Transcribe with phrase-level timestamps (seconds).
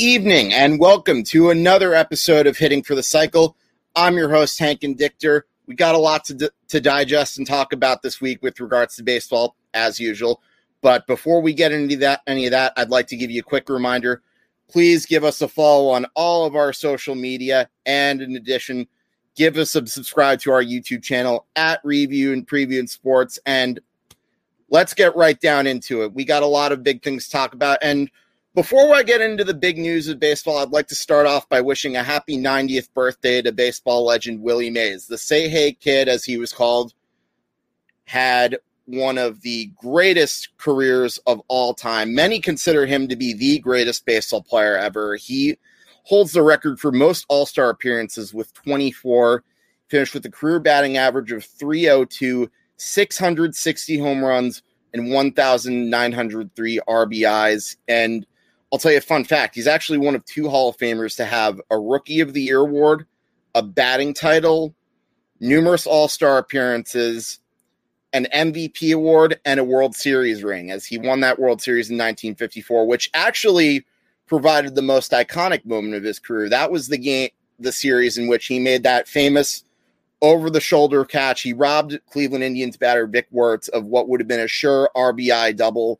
[0.00, 3.54] evening and welcome to another episode of Hitting for the Cycle.
[3.94, 5.44] I'm your host, Hank and Dichter.
[5.66, 9.02] We got a lot to, to digest and talk about this week with regards to
[9.02, 10.40] baseball, as usual.
[10.80, 13.44] But before we get into that, any of that, I'd like to give you a
[13.44, 14.22] quick reminder.
[14.70, 18.86] Please give us a follow on all of our social media, and in addition,
[19.36, 23.38] give us a subscribe to our YouTube channel at Review and Preview and Sports.
[23.44, 23.78] And
[24.70, 26.14] let's get right down into it.
[26.14, 28.10] We got a lot of big things to talk about, and
[28.54, 31.60] before I get into the big news of baseball, I'd like to start off by
[31.60, 35.06] wishing a happy 90th birthday to baseball legend Willie Mays.
[35.06, 36.92] The Say Hey Kid, as he was called,
[38.06, 42.12] had one of the greatest careers of all time.
[42.12, 45.14] Many consider him to be the greatest baseball player ever.
[45.14, 45.56] He
[46.02, 49.44] holds the record for most All Star appearances with 24,
[49.86, 57.76] finished with a career batting average of 302, 660 home runs, and 1,903 RBIs.
[57.86, 58.26] And
[58.72, 59.56] I'll tell you a fun fact.
[59.56, 62.60] He's actually one of two Hall of Famers to have a Rookie of the Year
[62.60, 63.06] award,
[63.54, 64.74] a batting title,
[65.40, 67.40] numerous All Star appearances,
[68.12, 71.96] an MVP award, and a World Series ring, as he won that World Series in
[71.96, 73.84] 1954, which actually
[74.26, 76.48] provided the most iconic moment of his career.
[76.48, 79.64] That was the game, the series in which he made that famous
[80.22, 81.42] over the shoulder catch.
[81.42, 85.56] He robbed Cleveland Indians batter Vic Wertz of what would have been a sure RBI
[85.56, 85.98] double.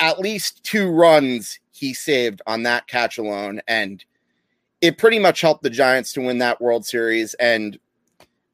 [0.00, 3.60] At least two runs he saved on that catch alone.
[3.66, 4.04] And
[4.80, 7.34] it pretty much helped the Giants to win that World Series.
[7.34, 7.78] And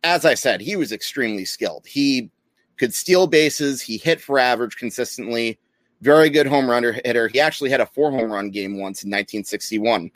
[0.03, 1.87] as I said, he was extremely skilled.
[1.87, 2.31] He
[2.79, 5.59] could steal bases, he hit for average consistently,
[6.01, 7.29] very good home run hitter.
[7.29, 10.11] He actually had a four home run game once in 1961.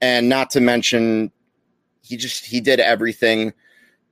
[0.00, 1.30] And not to mention,
[2.02, 3.52] he just he did everything.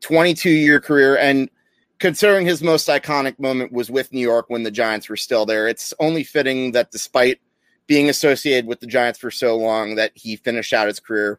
[0.03, 1.51] 22 year career and
[1.99, 5.67] considering his most iconic moment was with New York when the Giants were still there,
[5.67, 7.41] it's only fitting that despite
[7.87, 11.39] being associated with the Giants for so long that he finished out his career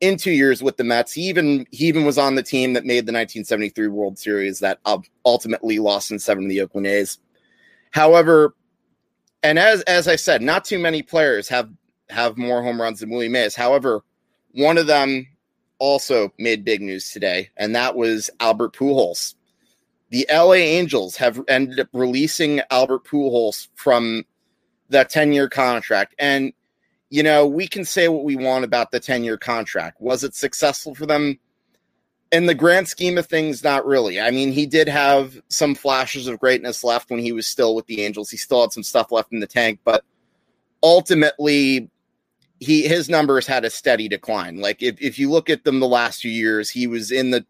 [0.00, 1.12] in two years with the Mets.
[1.12, 4.78] He even he even was on the team that made the 1973 World Series that
[4.84, 7.18] uh, ultimately lost in seven to the Oakland A's.
[7.92, 8.54] However,
[9.42, 11.70] and as as I said, not too many players have
[12.10, 13.54] have more home runs than Willie Mays.
[13.54, 14.02] However,
[14.52, 15.26] one of them
[15.78, 19.34] also made big news today, and that was Albert Pujols.
[20.10, 24.24] The LA Angels have ended up releasing Albert Pujols from
[24.92, 26.14] that 10 year contract.
[26.18, 26.52] And,
[27.10, 30.00] you know, we can say what we want about the 10 year contract.
[30.00, 31.38] Was it successful for them?
[32.30, 34.18] In the grand scheme of things, not really.
[34.18, 37.86] I mean, he did have some flashes of greatness left when he was still with
[37.86, 38.30] the Angels.
[38.30, 40.02] He still had some stuff left in the tank, but
[40.82, 41.90] ultimately,
[42.58, 44.60] he his numbers had a steady decline.
[44.60, 47.44] Like if, if you look at them the last few years, he was in the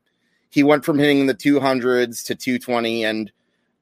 [0.51, 3.33] he went from hitting the 200s to 220 and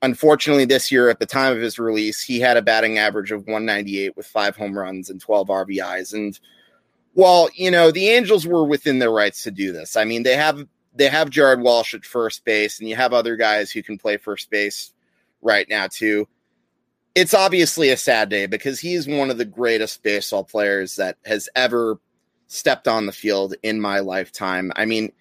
[0.03, 3.47] unfortunately, this year at the time of his release, he had a batting average of
[3.47, 6.15] 198 with five home runs and 12 RBIs.
[6.15, 6.38] And
[7.15, 10.37] while you know the Angels were within their rights to do this, I mean they
[10.37, 13.99] have they have Jared Walsh at first base, and you have other guys who can
[13.99, 14.93] play first base
[15.43, 16.28] right now too.
[17.15, 21.16] It's obviously a sad day because he is one of the greatest baseball players that
[21.25, 21.98] has ever
[22.47, 24.72] stepped on the field in my lifetime.
[24.77, 25.13] I mean,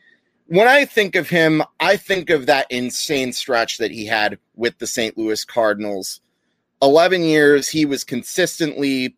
[0.49, 4.79] when I think of him, I think of that insane stretch that he had with
[4.79, 5.15] the St.
[5.15, 6.21] Louis Cardinals.
[6.81, 9.15] 11 years, he was consistently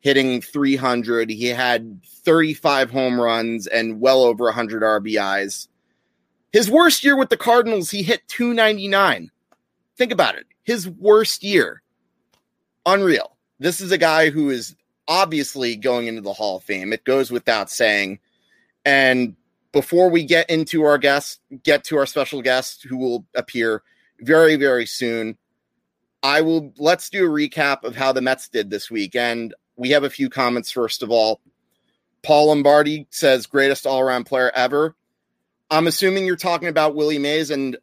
[0.00, 1.30] hitting 300.
[1.30, 5.68] He had 35 home runs and well over 100 RBIs.
[6.52, 9.30] His worst year with the Cardinals, he hit 299.
[9.96, 10.44] Think about it.
[10.64, 11.82] His worst year.
[12.84, 13.38] Unreal.
[13.58, 14.76] This is a guy who is
[15.08, 16.92] obviously going into the Hall of Fame.
[16.92, 18.18] It goes without saying.
[18.84, 19.34] And
[19.74, 23.82] before we get into our guest, get to our special guest who will appear
[24.20, 25.36] very, very soon.
[26.22, 29.16] I will let's do a recap of how the Mets did this week.
[29.16, 31.40] And we have a few comments first of all.
[32.22, 34.94] Paul Lombardi says greatest all-around player ever.
[35.70, 37.76] I'm assuming you're talking about Willie Mays and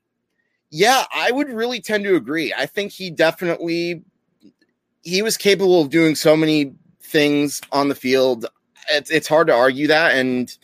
[0.72, 2.54] yeah, I would really tend to agree.
[2.58, 4.04] I think he definitely
[5.04, 6.74] he was capable of doing so many
[7.04, 8.46] things on the field.
[8.90, 10.58] It's it's hard to argue that and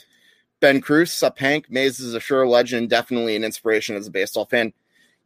[0.60, 4.46] Ben Cruz, up Hank, Mays is a sure legend, definitely an inspiration as a baseball
[4.46, 4.74] fan.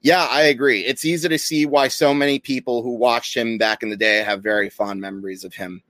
[0.02, 0.82] Yeah, I agree.
[0.82, 4.18] It's easy to see why so many people who watched him back in the day
[4.18, 5.84] have very fond memories of him.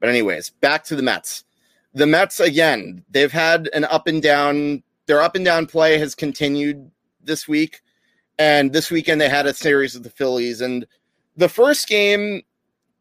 [0.00, 1.44] But, anyways, back to the Mets.
[1.94, 6.14] The Mets, again, they've had an up and down, their up and down play has
[6.14, 6.90] continued
[7.22, 7.80] this week.
[8.38, 10.60] And this weekend they had a series with the Phillies.
[10.60, 10.86] And
[11.36, 12.42] the first game,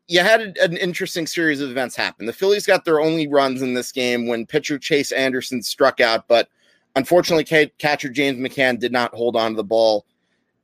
[0.07, 2.25] you had an interesting series of events happen.
[2.25, 6.27] The Phillies got their only runs in this game when pitcher Chase Anderson struck out,
[6.27, 6.49] but
[6.95, 10.05] unfortunately, catcher James McCann did not hold on to the ball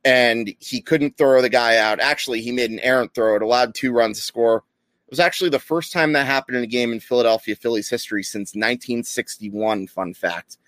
[0.04, 2.00] and he couldn't throw the guy out.
[2.00, 3.36] Actually, he made an errant throw.
[3.36, 4.58] It allowed two runs to score.
[5.06, 8.22] It was actually the first time that happened in a game in Philadelphia Phillies history
[8.22, 9.88] since 1961.
[9.88, 10.58] Fun fact.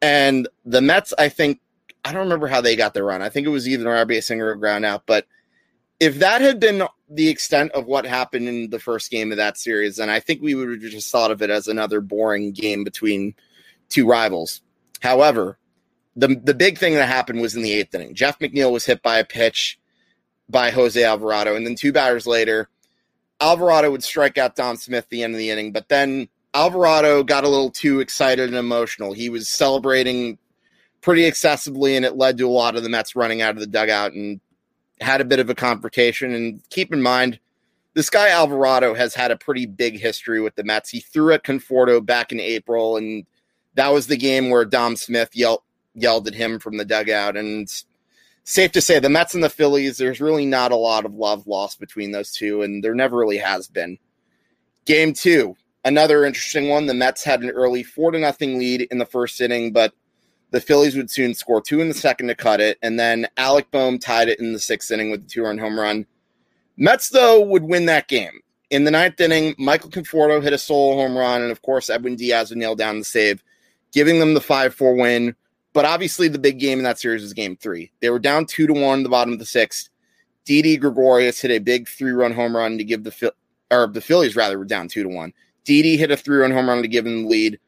[0.00, 1.60] And the Mets, I think,
[2.04, 3.20] I don't remember how they got their run.
[3.20, 5.02] I think it was either an RBI single or ground out.
[5.06, 5.26] But
[6.00, 9.58] if that had been the extent of what happened in the first game of that
[9.58, 12.82] series, then I think we would have just thought of it as another boring game
[12.82, 13.34] between
[13.90, 14.62] two rivals.
[15.00, 15.58] However,
[16.16, 18.14] the the big thing that happened was in the eighth inning.
[18.14, 19.78] Jeff McNeil was hit by a pitch
[20.48, 22.68] by Jose Alvarado, and then two batters later,
[23.40, 25.70] Alvarado would strike out Dom Smith the end of the inning.
[25.70, 29.12] But then Alvarado got a little too excited and emotional.
[29.12, 30.38] He was celebrating
[31.00, 33.66] pretty excessively, and it led to a lot of the Mets running out of the
[33.66, 34.40] dugout and
[35.00, 36.32] had a bit of a confrontation.
[36.34, 37.38] And keep in mind,
[37.94, 40.90] this guy Alvarado has had a pretty big history with the Mets.
[40.90, 43.26] He threw at Conforto back in April, and
[43.74, 45.62] that was the game where Dom Smith yelled
[45.94, 47.36] yelled at him from the dugout.
[47.36, 47.68] And
[48.44, 51.46] safe to say, the Mets and the Phillies, there's really not a lot of love
[51.46, 53.98] lost between those two, and there never really has been.
[54.84, 56.86] Game two, another interesting one.
[56.86, 59.92] The Mets had an early four to nothing lead in the first inning, but
[60.50, 63.70] the Phillies would soon score two in the second to cut it, and then Alec
[63.70, 66.06] Bohm tied it in the sixth inning with a two-run home run.
[66.76, 68.40] Mets though would win that game.
[68.70, 72.16] In the ninth inning, Michael Conforto hit a solo home run, and of course Edwin
[72.16, 73.42] Diaz would nail down the save,
[73.92, 75.34] giving them the five-four win.
[75.72, 77.92] But obviously, the big game in that series was game three.
[78.00, 79.88] They were down two to one in the bottom of the sixth.
[80.44, 83.32] Didi Gregorius hit a big three run home run to give the
[83.70, 85.32] or the Phillies rather were down two to one.
[85.64, 87.60] Didi hit a three run home run to give them the lead.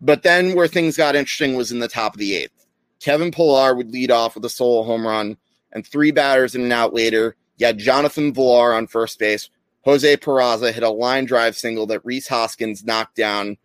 [0.00, 2.66] But then where things got interesting was in the top of the eighth.
[3.00, 5.36] Kevin Pillar would lead off with a solo home run,
[5.72, 9.50] and three batters in and out later, you had Jonathan Villar on first base.
[9.84, 13.56] Jose Peraza hit a line drive single that Rhys Hoskins knocked down.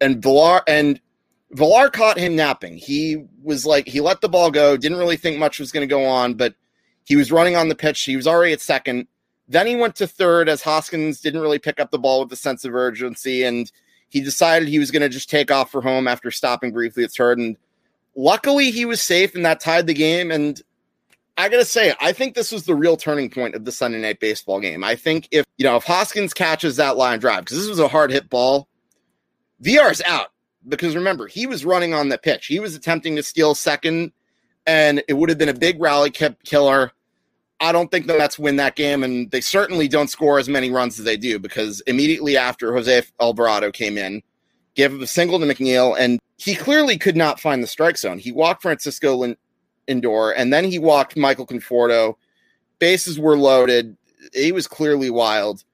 [0.00, 1.00] And Villar and
[1.52, 2.76] Villar caught him napping.
[2.76, 5.92] He was like, he let the ball go, didn't really think much was going to
[5.92, 6.54] go on, but
[7.04, 8.02] he was running on the pitch.
[8.02, 9.08] He was already at second.
[9.48, 12.36] Then he went to third as Hoskins didn't really pick up the ball with a
[12.36, 13.70] sense of urgency, and
[14.10, 17.12] he decided he was going to just take off for home after stopping briefly at
[17.12, 17.38] third.
[17.38, 17.56] And
[18.14, 20.30] luckily, he was safe, and that tied the game.
[20.30, 20.60] And
[21.38, 24.00] I got to say, I think this was the real turning point of the Sunday
[24.00, 24.84] night baseball game.
[24.84, 27.88] I think if, you know, if Hoskins catches that line drive, because this was a
[27.88, 28.68] hard hit ball,
[29.60, 30.28] Villar's out
[30.68, 32.46] because remember, he was running on the pitch.
[32.46, 34.12] He was attempting to steal second,
[34.66, 36.92] and it would have been a big rally killer.
[37.60, 40.70] I don't think the Mets win that game, and they certainly don't score as many
[40.70, 44.22] runs as they do because immediately after Jose Alvarado came in,
[44.74, 48.18] gave a single to McNeil, and he clearly could not find the strike zone.
[48.18, 49.34] He walked Francisco
[49.88, 52.14] Lindor, and then he walked Michael Conforto.
[52.78, 53.94] Bases were loaded.
[54.32, 55.64] He was clearly wild.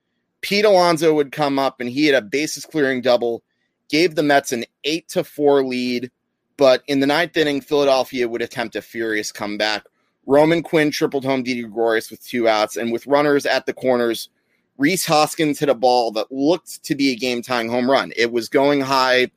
[0.41, 3.45] Pete Alonso would come up, and he had a bases clearing double
[3.89, 6.11] gave the Mets an eight to four lead.
[6.57, 9.85] But in the ninth inning, Philadelphia would attempt a furious comeback.
[10.27, 14.29] Roman Quinn tripled home Didi Gregorius with two outs, and with runners at the corners,
[14.77, 18.13] Rhys Hoskins hit a ball that looked to be a game tying home run.
[18.17, 19.31] It was going high.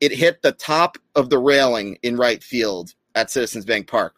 [0.00, 4.14] It hit the top of the railing in right field at Citizens Bank Park,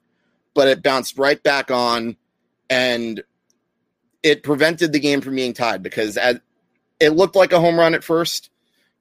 [0.53, 2.17] but it bounced right back on,
[2.69, 3.23] and
[4.23, 6.19] it prevented the game from being tied because
[6.99, 8.51] it looked like a home run at first,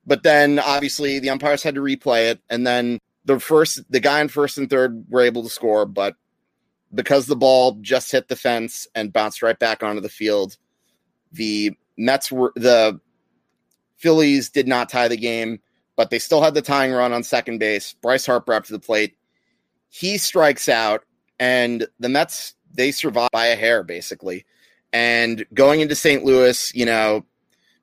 [0.06, 4.22] but then obviously the umpires had to replay it, and then the first the guy
[4.22, 6.16] in first and third were able to score, but
[6.93, 10.58] because the ball just hit the fence and bounced right back onto the field,
[11.31, 13.00] the Mets were the
[13.98, 15.60] Phillies did not tie the game,
[15.96, 17.93] but they still had the tying run on second base.
[18.01, 19.17] Bryce Harper up to the plate.
[19.89, 21.03] He strikes out,
[21.39, 24.46] and the Mets they survive by a hair basically.
[24.93, 26.24] And going into St.
[26.24, 27.25] Louis, you know,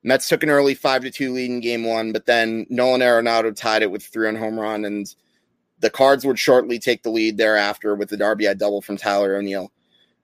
[0.02, 3.54] Mets took an early five to two lead in game one, but then Nolan Arenado
[3.54, 5.14] tied it with three on home run, and
[5.80, 9.71] the Cards would shortly take the lead thereafter with the RBI double from Tyler O'Neill.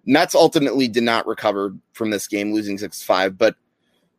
[0.04, 3.38] Mets ultimately did not recover from this game, losing 6 5.
[3.38, 3.56] But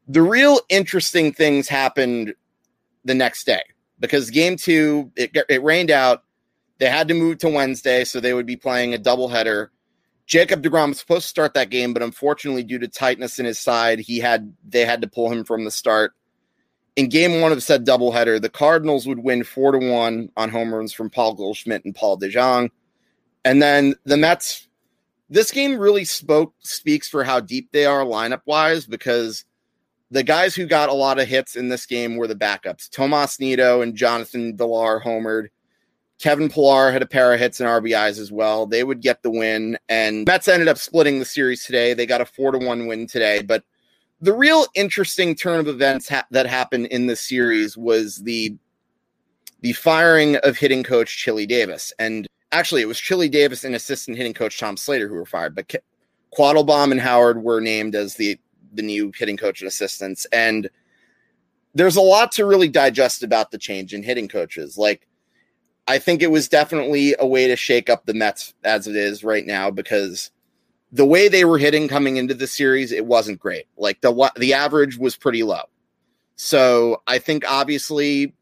[0.07, 2.33] the real interesting things happened
[3.05, 3.61] the next day
[3.99, 6.23] because game two, it, it rained out.
[6.79, 9.69] They had to move to Wednesday, so they would be playing a doubleheader.
[10.25, 13.59] Jacob DeGrom was supposed to start that game, but unfortunately, due to tightness in his
[13.59, 16.13] side, he had they had to pull him from the start.
[16.95, 20.73] In game one of said doubleheader, the Cardinals would win four to one on home
[20.73, 22.69] runs from Paul Goldschmidt and Paul DeJong.
[23.43, 24.67] And then the Mets,
[25.29, 29.43] this game really spoke speaks for how deep they are lineup wise because
[30.11, 32.89] the guys who got a lot of hits in this game were the backups.
[32.89, 35.47] Tomas Nido and Jonathan Villar homered.
[36.19, 38.67] Kevin Pillar had a pair of hits and RBIs as well.
[38.67, 41.93] They would get the win, and Mets ended up splitting the series today.
[41.93, 43.41] They got a four to one win today.
[43.41, 43.63] But
[44.23, 48.55] the real interesting turn of events ha- that happened in this series was the
[49.59, 54.15] the firing of hitting coach Chili Davis, and actually it was Chili Davis and assistant
[54.15, 55.79] hitting coach Tom Slater who were fired, but K-
[56.37, 58.39] Quattlebaum and Howard were named as the
[58.73, 60.25] the new hitting coach and assistants.
[60.31, 60.69] And
[61.75, 64.77] there's a lot to really digest about the change in hitting coaches.
[64.77, 65.05] Like,
[65.85, 69.21] I think it was definitely a way to shake up the Mets as it is
[69.21, 70.31] right now because
[70.93, 73.65] the way they were hitting coming into the series, it wasn't great.
[73.77, 75.63] Like the the average was pretty low.
[76.35, 78.35] So I think obviously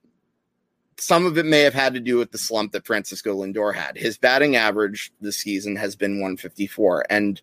[0.97, 3.97] some of it may have had to do with the slump that Francisco Lindor had.
[3.97, 7.41] His batting average this season has been 154, and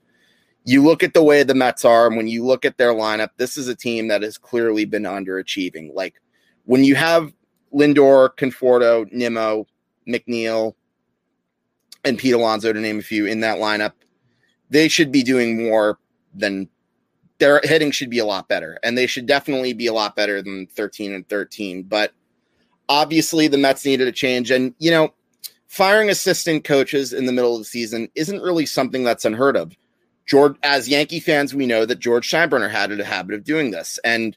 [0.65, 3.31] you look at the way the Mets are, and when you look at their lineup,
[3.39, 5.95] this is a team that has clearly been underachieving.
[5.95, 6.21] Like
[6.67, 7.33] when you have
[7.73, 9.67] Lindor, Conforto, Nimmo,
[10.07, 10.75] McNeil,
[12.05, 13.93] and Pete Alonso, to name a few, in that lineup,
[14.71, 15.99] they should be doing more
[16.35, 16.69] than
[17.39, 18.79] their hitting should be a lot better.
[18.83, 21.85] And they should definitely be a lot better than 13 and 13.
[21.85, 22.13] But
[22.89, 24.51] obviously, the Mets needed a change.
[24.51, 25.15] And, you know,
[25.67, 29.73] firing assistant coaches in the middle of the season isn't really something that's unheard of.
[30.27, 33.99] George, as Yankee fans, we know that George Steinbrenner had a habit of doing this.
[34.05, 34.37] And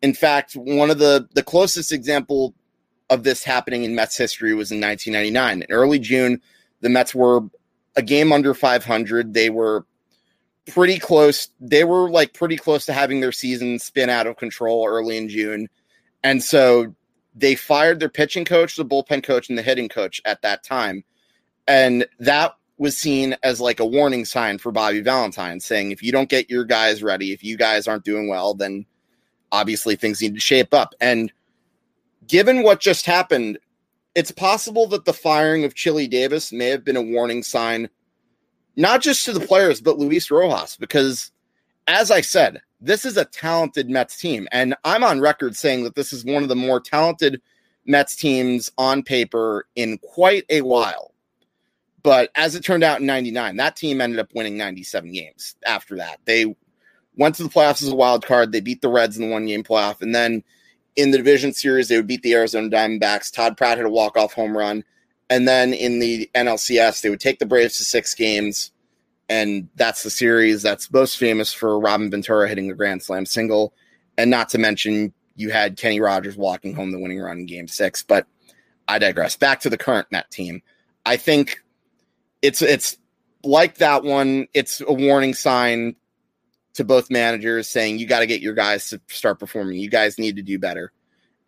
[0.00, 2.54] in fact, one of the, the closest example
[3.10, 5.62] of this happening in Mets history was in 1999.
[5.62, 6.40] In early June,
[6.80, 7.42] the Mets were
[7.96, 9.34] a game under 500.
[9.34, 9.86] They were
[10.68, 11.48] pretty close.
[11.60, 15.28] They were like pretty close to having their season spin out of control early in
[15.28, 15.68] June.
[16.22, 16.94] And so
[17.34, 21.04] they fired their pitching coach, the bullpen coach, and the hitting coach at that time.
[21.68, 26.12] And that was seen as like a warning sign for Bobby Valentine, saying if you
[26.12, 28.84] don't get your guys ready, if you guys aren't doing well, then
[29.52, 30.94] obviously things need to shape up.
[31.00, 31.32] And
[32.26, 33.58] given what just happened,
[34.16, 37.90] it's possible that the firing of Chili Davis may have been a warning sign,
[38.74, 41.30] not just to the players, but Luis Rojas, because
[41.86, 44.48] as I said, this is a talented Mets team.
[44.52, 47.42] And I'm on record saying that this is one of the more talented
[47.84, 51.12] Mets teams on paper in quite a while.
[52.02, 55.94] But as it turned out in 99, that team ended up winning 97 games after
[55.96, 56.20] that.
[56.24, 56.56] They
[57.16, 58.50] went to the playoffs as a wild card.
[58.50, 60.00] They beat the Reds in the one game playoff.
[60.00, 60.42] And then
[60.96, 63.32] in the division series, they would beat the Arizona Diamondbacks.
[63.32, 64.82] Todd Pratt had a walk off home run.
[65.28, 68.72] And then in the NLCS, they would take the Braves to six games.
[69.28, 73.74] And that's the series that's most famous for Robin Ventura hitting the Grand Slam single.
[74.16, 77.68] And not to mention, you had Kenny Rogers walking home the winning run in game
[77.68, 78.02] six.
[78.02, 78.26] But
[78.88, 79.36] I digress.
[79.36, 80.62] Back to the current Met team.
[81.04, 81.62] I think
[82.40, 82.96] it's it's
[83.44, 84.46] like that one.
[84.54, 85.96] It's a warning sign
[86.76, 89.78] to both managers saying you got to get your guys to start performing.
[89.78, 90.92] You guys need to do better.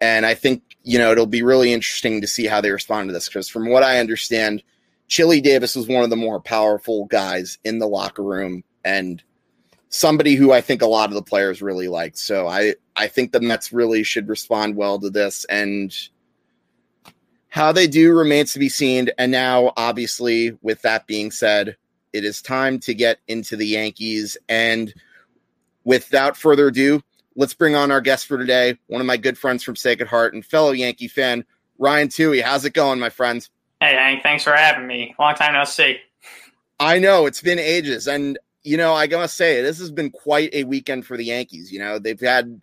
[0.01, 3.13] And I think you know it'll be really interesting to see how they respond to
[3.13, 4.63] this because from what I understand,
[5.09, 9.23] Chili Davis was one of the more powerful guys in the locker room and
[9.89, 12.19] somebody who I think a lot of the players really liked.
[12.19, 15.95] So I I think the Mets really should respond well to this and
[17.49, 19.09] how they do remains to be seen.
[19.19, 21.77] And now, obviously, with that being said,
[22.13, 24.37] it is time to get into the Yankees.
[24.49, 24.93] And
[25.89, 27.01] without further ado,
[27.35, 30.35] let's bring on our guest for today, one of my good friends from Sacred Heart
[30.35, 31.47] and fellow Yankee fan,
[31.79, 32.43] Ryan Tui.
[32.43, 33.49] How's it going, my friends?
[33.81, 35.15] Hey, Hank, thanks for having me.
[35.19, 35.97] Long time no see.
[36.79, 38.07] I know it's been ages.
[38.07, 41.73] And, you know, I gotta say, this has been quite a weekend for the Yankees.
[41.73, 42.61] You know, they've had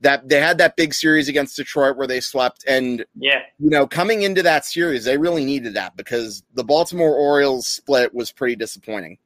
[0.00, 2.64] that they had that big series against Detroit where they swept.
[2.66, 7.14] And yeah, you know, coming into that series, they really needed that because the Baltimore
[7.14, 9.18] Orioles split was pretty disappointing.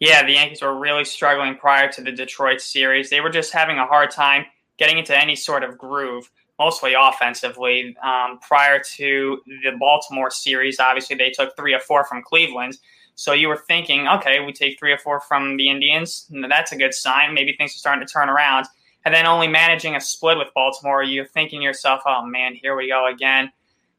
[0.00, 3.10] Yeah, the Yankees were really struggling prior to the Detroit series.
[3.10, 4.44] They were just having a hard time
[4.78, 7.96] getting into any sort of groove, mostly offensively.
[8.02, 12.78] Um, prior to the Baltimore series, obviously they took three or four from Cleveland.
[13.16, 16.30] So you were thinking, okay, we take three or four from the Indians.
[16.48, 17.34] That's a good sign.
[17.34, 18.66] Maybe things are starting to turn around
[19.04, 22.88] and then only managing a split with Baltimore, you're thinking yourself, oh man, here we
[22.88, 23.50] go again.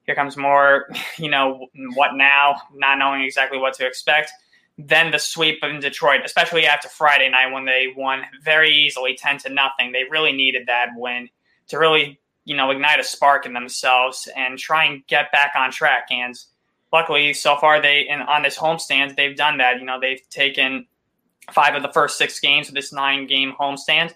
[0.03, 0.88] Here comes more,
[1.18, 2.62] you know, what now?
[2.75, 4.32] Not knowing exactly what to expect.
[4.81, 9.38] Then the sweep in Detroit, especially after Friday night when they won very easily, ten
[9.39, 9.91] to nothing.
[9.91, 11.29] They really needed that win
[11.67, 15.71] to really, you know, ignite a spark in themselves and try and get back on
[15.71, 16.07] track.
[16.09, 16.33] And
[16.93, 19.79] luckily, so far they in on this homestand, they've done that.
[19.79, 20.88] You know, they've taken
[21.51, 24.13] five of the first six games of this nine game homestand.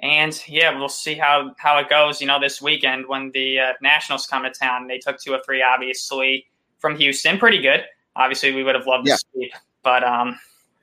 [0.00, 3.72] And yeah, we'll see how, how it goes, you know, this weekend when the uh,
[3.80, 4.88] Nationals come to town.
[4.88, 6.46] They took two or three, obviously,
[6.80, 7.38] from Houston.
[7.38, 7.84] Pretty good.
[8.16, 9.14] Obviously, we would have loved yeah.
[9.14, 9.52] to sweep,
[9.82, 10.38] but um,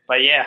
[0.08, 0.46] but yeah.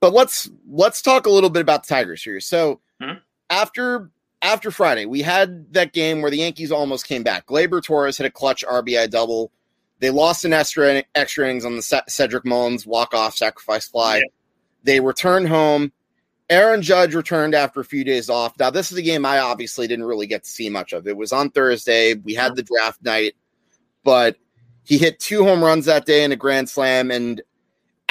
[0.00, 2.40] But let's let's talk a little bit about the Tigers here.
[2.40, 3.14] So hmm?
[3.50, 4.10] after
[4.42, 7.46] after Friday, we had that game where the Yankees almost came back.
[7.46, 9.52] Gleyber Torres hit a clutch RBI double.
[10.00, 14.16] They lost an extra extra innings on the Cedric Mullins walk off sacrifice fly.
[14.16, 14.22] Yeah.
[14.82, 15.92] They returned home.
[16.50, 18.58] Aaron Judge returned after a few days off.
[18.58, 21.06] Now, this is a game I obviously didn't really get to see much of.
[21.06, 22.14] It was on Thursday.
[22.14, 23.36] We had the draft night,
[24.04, 24.36] but
[24.84, 27.10] he hit two home runs that day in a grand slam.
[27.10, 27.40] And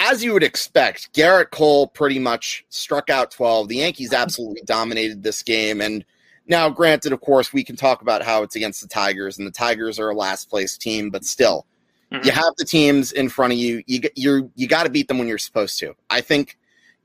[0.01, 3.67] as you would expect, Gerrit Cole pretty much struck out 12.
[3.67, 5.79] The Yankees absolutely dominated this game.
[5.79, 6.03] And
[6.47, 9.51] now, granted, of course, we can talk about how it's against the Tigers, and the
[9.51, 11.67] Tigers are a last place team, but still,
[12.11, 12.25] mm-hmm.
[12.25, 13.83] you have the teams in front of you.
[13.85, 15.95] You you're you got to beat them when you're supposed to.
[16.09, 16.57] I think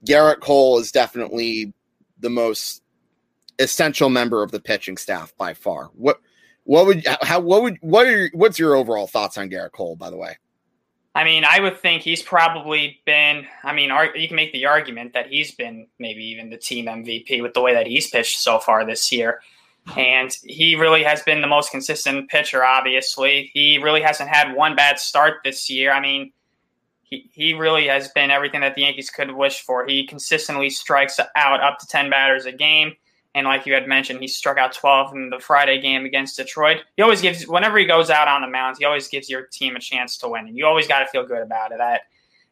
[0.04, 1.74] Gerrit Cole is definitely
[2.18, 2.82] the most
[3.58, 5.90] essential member of the pitching staff by far.
[5.94, 6.18] What
[6.64, 9.96] what would how what would what are your, what's your overall thoughts on Gerrit Cole?
[9.96, 10.38] By the way,
[11.16, 13.46] I mean, I would think he's probably been.
[13.64, 17.40] I mean, you can make the argument that he's been maybe even the team MVP
[17.40, 19.40] with the way that he's pitched so far this year.
[19.96, 23.50] And he really has been the most consistent pitcher, obviously.
[23.54, 25.90] He really hasn't had one bad start this year.
[25.90, 26.32] I mean,
[27.04, 29.86] he, he really has been everything that the Yankees could wish for.
[29.86, 32.92] He consistently strikes out up to 10 batters a game.
[33.36, 36.78] And like you had mentioned, he struck out 12 in the Friday game against Detroit.
[36.96, 39.76] He always gives, whenever he goes out on the mound, he always gives your team
[39.76, 40.46] a chance to win.
[40.46, 42.00] And you always got to feel good about it.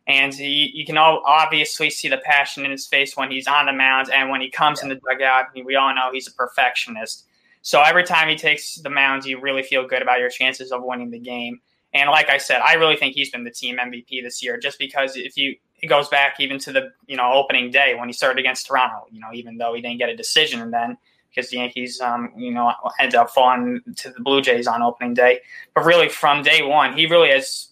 [0.06, 3.72] And you can all obviously see the passion in his face when he's on the
[3.72, 4.84] mound and when he comes yeah.
[4.84, 5.46] in the dugout.
[5.64, 7.24] We all know he's a perfectionist.
[7.62, 10.82] So every time he takes the mound, you really feel good about your chances of
[10.84, 11.62] winning the game.
[11.94, 14.78] And like I said, I really think he's been the team MVP this year, just
[14.78, 18.12] because if you it goes back even to the you know opening day when he
[18.14, 19.06] started against Toronto.
[19.10, 20.96] You know, even though he didn't get a decision, and then
[21.28, 25.12] because the Yankees, um, you know, ended up falling to the Blue Jays on opening
[25.12, 25.40] day.
[25.74, 27.68] But really, from day one, he really has,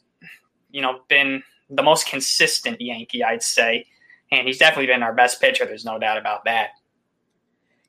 [0.71, 3.87] you know, been the most consistent Yankee, I'd say,
[4.31, 5.65] and he's definitely been our best pitcher.
[5.65, 6.71] There's no doubt about that.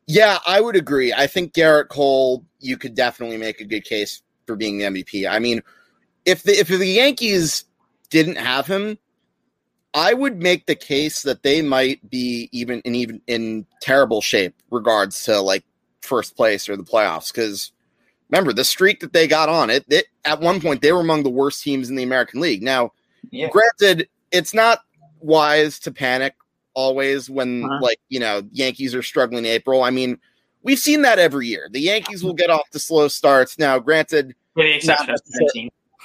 [0.08, 1.12] Yeah, I would agree.
[1.12, 5.30] I think Gerrit Cole, you could definitely make a good case for being the MVP.
[5.30, 5.62] I mean,
[6.24, 7.66] if the if the Yankees
[8.10, 8.98] didn't have him,
[9.94, 14.56] I would make the case that they might be even in even in terrible shape
[14.72, 15.64] regards to like
[16.02, 17.72] first place or the playoffs because
[18.30, 21.24] remember the streak that they got on it, it at one point they were among
[21.24, 22.64] the worst teams in the American League.
[22.64, 22.92] Now,
[23.30, 23.50] yeah.
[23.50, 24.80] granted, it's not
[25.20, 26.36] wise to panic
[26.74, 27.80] always when uh-huh.
[27.82, 29.84] like you know Yankees are struggling in April.
[29.84, 30.18] I mean,
[30.64, 31.70] we've seen that every year.
[31.72, 33.60] The Yankees will get off to slow starts.
[33.60, 35.22] Now, granted, with the exception of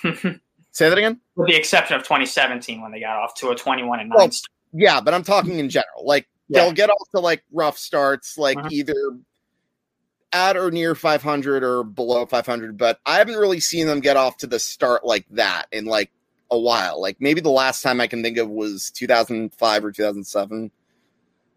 [0.05, 0.41] 17.
[0.79, 1.21] Say that again.
[1.35, 4.31] With the exception of 2017 when they got off to a 21 and 9 well.
[4.73, 6.05] Yeah, but I'm talking in general.
[6.05, 6.61] Like yeah.
[6.61, 8.69] they'll get off to like rough starts, like uh-huh.
[8.71, 8.95] either
[10.33, 14.37] at or near 500 or below 500, but I haven't really seen them get off
[14.37, 16.13] to the start like that in like
[16.49, 17.01] a while.
[17.01, 20.71] Like maybe the last time I can think of was 2005 or 2007.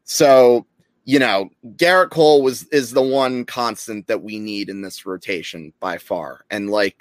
[0.03, 0.65] So,
[1.05, 5.73] you know, Gerrit Cole was is the one constant that we need in this rotation
[5.79, 6.43] by far.
[6.49, 6.97] And like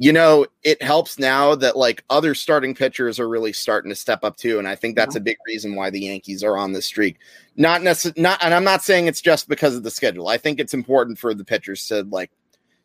[0.00, 4.22] you know, it helps now that like other starting pitchers are really starting to step
[4.22, 6.86] up too, and I think that's a big reason why the Yankees are on this
[6.86, 7.18] streak.
[7.56, 10.28] Not necessarily, not, and I'm not saying it's just because of the schedule.
[10.28, 12.30] I think it's important for the pitchers to like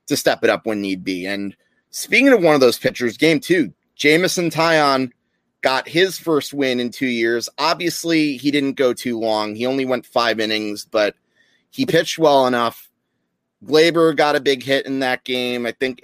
[0.08, 1.28] to step it up when need be.
[1.28, 1.56] And
[1.92, 5.12] speaking of one of those pitchers, game two, Jameson Taillon
[5.62, 7.48] got his first win in two years.
[7.60, 9.54] Obviously, he didn't go too long.
[9.54, 11.16] He only went five innings, but
[11.70, 12.90] he pitched well enough.
[13.64, 15.68] Gleyber got a big hit in that game.
[15.68, 16.02] I think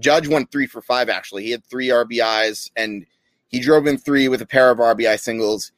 [0.00, 1.44] Judge went three for five, actually.
[1.44, 3.06] He had three RBIs and
[3.48, 5.72] he drove in three with a pair of RBI singles.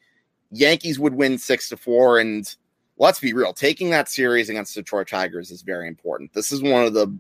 [0.50, 2.18] Yankees would win six to four.
[2.18, 2.46] And
[2.96, 6.32] let's be real, taking that series against the Detroit Tigers is very important.
[6.32, 7.14] This is one of the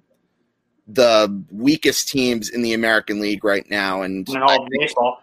[0.88, 4.02] the weakest teams in the American League right now.
[4.02, 5.20] And think, baseball.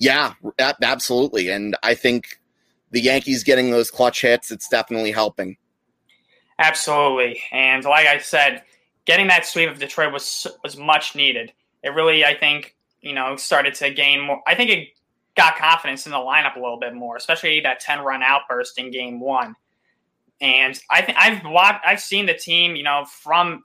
[0.00, 1.50] Yeah, absolutely.
[1.50, 2.40] And I think
[2.90, 5.58] the Yankees getting those clutch hits, it's definitely helping.
[6.58, 7.40] Absolutely.
[7.52, 8.62] And like I said,
[9.06, 11.52] getting that sweep of Detroit was was much needed.
[11.82, 14.40] It really, I think, you know, started to gain more.
[14.46, 14.88] I think it
[15.36, 18.90] got confidence in the lineup a little bit more, especially that ten run outburst in
[18.90, 19.56] Game One.
[20.40, 23.62] And I think I've watched, I've seen the team, you know, from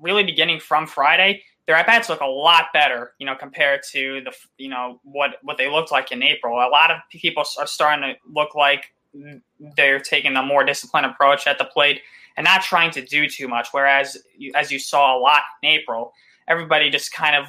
[0.00, 4.22] really beginning from Friday their at bats look a lot better, you know, compared to
[4.24, 6.56] the you know what what they looked like in April.
[6.56, 9.42] A lot of people are starting to look like mm,
[9.76, 12.00] they're taking a more disciplined approach at the plate
[12.38, 13.68] and not trying to do too much.
[13.72, 14.16] Whereas,
[14.54, 16.12] as you saw a lot in April,
[16.46, 17.46] everybody just kind of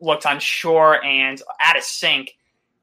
[0.00, 2.32] looked unsure and out of sync,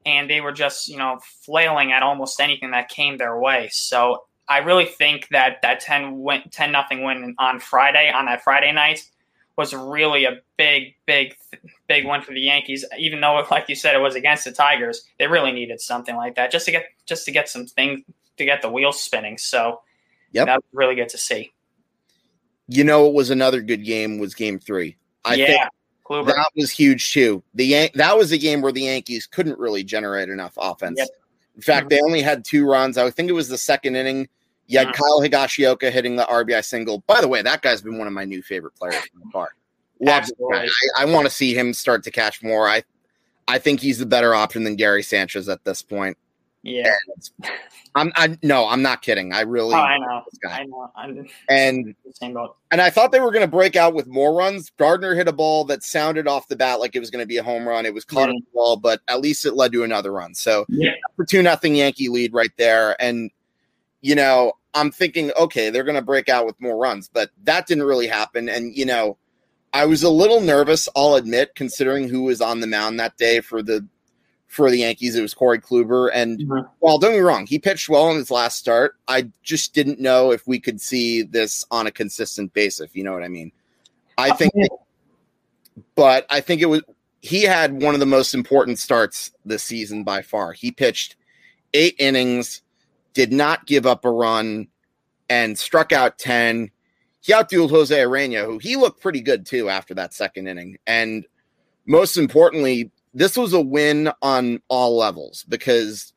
[0.06, 3.68] and they were just you know flailing at almost anything that came their way.
[3.70, 8.42] So I really think that that 10 win, 10 nothing win on Friday on that
[8.42, 9.06] Friday night
[9.56, 11.36] was really a big, big,
[11.86, 12.86] big win for the Yankees.
[12.98, 16.36] Even though, like you said, it was against the Tigers, they really needed something like
[16.36, 18.00] that just to get just to get some things
[18.38, 19.36] to get the wheels spinning.
[19.36, 19.82] So,
[20.32, 21.52] yeah, that was really good to see.
[22.68, 24.18] You know, it was another good game.
[24.18, 24.96] Was Game Three?
[25.24, 25.62] I yeah, think
[26.04, 26.26] Kluber.
[26.26, 27.42] that was huge too.
[27.54, 30.98] The Yan- that was a game where the Yankees couldn't really generate enough offense.
[30.98, 31.08] Yep.
[31.56, 31.88] In fact, mm-hmm.
[31.88, 32.96] they only had two runs.
[32.96, 34.28] I think it was the second inning
[34.70, 36.98] you had Kyle Higashioka hitting the RBI single.
[37.08, 39.48] By the way, that guy's been one of my new favorite players in the bar.
[39.98, 42.68] Love I, I want to see him start to catch more.
[42.68, 42.84] I
[43.48, 46.16] I think he's the better option than Gary Sanchez at this point.
[46.62, 46.94] Yeah.
[47.94, 49.32] I'm I no, I'm not kidding.
[49.32, 50.22] I really oh, I know.
[50.48, 50.92] I know.
[50.94, 51.94] I'm and
[52.70, 54.70] and I thought they were going to break out with more runs.
[54.76, 57.38] Gardner hit a ball that sounded off the bat like it was going to be
[57.38, 57.86] a home run.
[57.86, 58.36] It was caught mm-hmm.
[58.36, 60.34] in the wall, but at least it led to another run.
[60.34, 60.90] So yeah.
[61.16, 63.00] for two nothing Yankee lead right there.
[63.02, 63.30] And
[64.02, 67.66] you know, I'm thinking, okay, they're going to break out with more runs, but that
[67.66, 68.48] didn't really happen.
[68.48, 69.16] And, you know,
[69.72, 73.40] I was a little nervous, I'll admit, considering who was on the mound that day
[73.40, 73.86] for the
[74.50, 75.14] for the Yankees.
[75.14, 76.10] It was Corey Kluber.
[76.12, 76.66] And mm-hmm.
[76.80, 78.96] well, don't get me wrong, he pitched well in his last start.
[79.08, 83.04] I just didn't know if we could see this on a consistent basis, if you
[83.04, 83.52] know what I mean.
[84.18, 84.52] I think,
[85.94, 86.82] but I think it was,
[87.22, 90.52] he had one of the most important starts this season by far.
[90.52, 91.16] He pitched
[91.72, 92.62] eight innings
[93.14, 94.68] did not give up a run
[95.28, 96.70] and struck out 10.
[97.20, 100.78] He outdueled Jose Urena, who he looked pretty good too after that second inning.
[100.86, 101.24] And
[101.86, 106.12] most importantly, this was a win on all levels because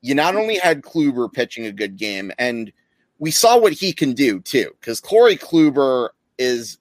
[0.00, 2.72] you not only had Kluber pitching a good game, and
[3.18, 4.70] we saw what he can do too.
[4.80, 6.78] Because Corey Kluber is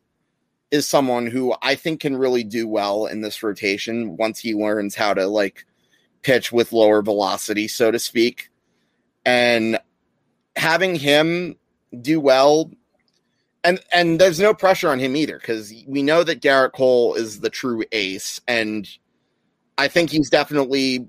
[0.71, 4.93] is someone who I think can really do well in this rotation once he learns
[4.95, 5.65] how to like
[6.21, 8.49] pitch with lower velocity, so to speak
[9.25, 9.79] and
[10.55, 11.55] having him
[12.01, 12.71] do well
[13.63, 17.41] and and there's no pressure on him either because we know that Gerrit Cole is
[17.41, 18.87] the true ace, and
[19.79, 21.07] I think he's definitely.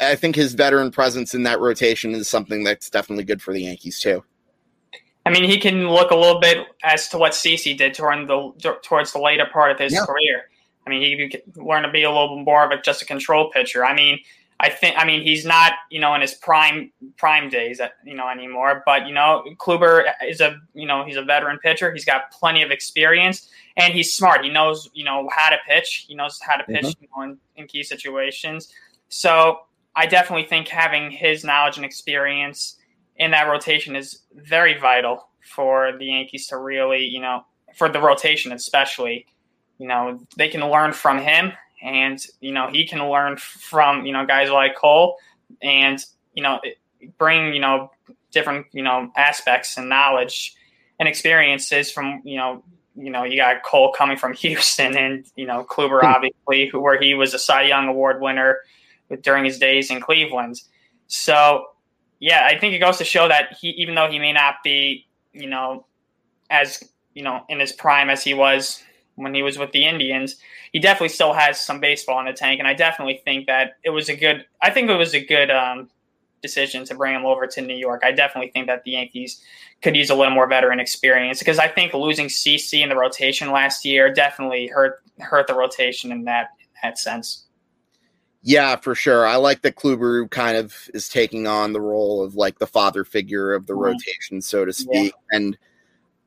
[0.00, 3.62] I think his veteran presence in that rotation is something that's definitely good for the
[3.62, 4.22] Yankees too.
[5.24, 8.76] I mean, he can look a little bit as to what CC did toward the
[8.82, 10.04] towards the later part of his yeah.
[10.04, 10.50] career.
[10.86, 13.04] I mean, he could learn to be a little bit more of a just a
[13.04, 13.84] control pitcher.
[13.84, 14.18] I mean,
[14.62, 18.14] I think I mean he's not you know in his prime prime days uh, you
[18.14, 18.82] know anymore.
[18.86, 21.92] But you know Kluber is a you know he's a veteran pitcher.
[21.92, 24.44] He's got plenty of experience and he's smart.
[24.44, 26.06] He knows you know how to pitch.
[26.06, 27.02] He knows how to pitch mm-hmm.
[27.02, 28.72] you know, in, in key situations.
[29.08, 29.62] So
[29.96, 32.78] I definitely think having his knowledge and experience
[33.16, 37.44] in that rotation is very vital for the Yankees to really you know
[37.76, 39.26] for the rotation especially.
[39.78, 44.12] You know they can learn from him and you know he can learn from you
[44.12, 45.16] know guys like Cole,
[45.60, 46.60] and you know
[47.18, 47.90] bring you know
[48.30, 50.54] different you know aspects and knowledge
[50.98, 52.62] and experiences from you know
[52.94, 56.06] you know you got Cole coming from Houston and you know Kluber hmm.
[56.06, 58.58] obviously who where he was a Cy Young Award winner
[59.20, 60.60] during his days in Cleveland.
[61.06, 61.66] So
[62.20, 65.06] yeah, I think it goes to show that he even though he may not be
[65.32, 65.86] you know
[66.48, 66.82] as
[67.14, 68.82] you know in his prime as he was
[69.22, 70.36] when he was with the Indians,
[70.72, 73.90] he definitely still has some baseball in the tank, and I definitely think that it
[73.90, 74.46] was a good.
[74.60, 75.88] I think it was a good um,
[76.42, 78.02] decision to bring him over to New York.
[78.04, 79.40] I definitely think that the Yankees
[79.80, 83.50] could use a little more veteran experience because I think losing CC in the rotation
[83.50, 87.46] last year definitely hurt hurt the rotation in that in that sense.
[88.44, 89.24] Yeah, for sure.
[89.24, 93.04] I like that Kluber kind of is taking on the role of like the father
[93.04, 93.82] figure of the mm-hmm.
[93.82, 95.36] rotation, so to speak, yeah.
[95.36, 95.56] and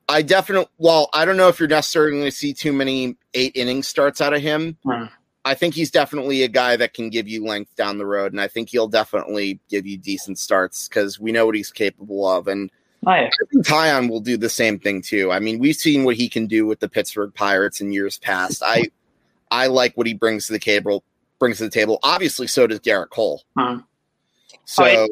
[0.07, 3.53] I definitely, well, I don't know if you're necessarily going to see too many eight
[3.55, 4.77] inning starts out of him.
[4.83, 5.05] Hmm.
[5.43, 8.41] I think he's definitely a guy that can give you length down the road, and
[8.41, 12.47] I think he'll definitely give you decent starts because we know what he's capable of.
[12.47, 12.71] And
[13.05, 13.11] oh.
[13.11, 15.31] I think Taillon will do the same thing too.
[15.31, 18.63] I mean, we've seen what he can do with the Pittsburgh Pirates in years past.
[18.65, 18.85] I
[19.51, 21.03] I like what he brings to the table.
[21.37, 21.99] Brings to the table.
[22.01, 23.43] Obviously, so does Gerrit Cole.
[23.57, 23.79] Hmm.
[24.65, 24.83] So.
[24.83, 25.05] Oh, yeah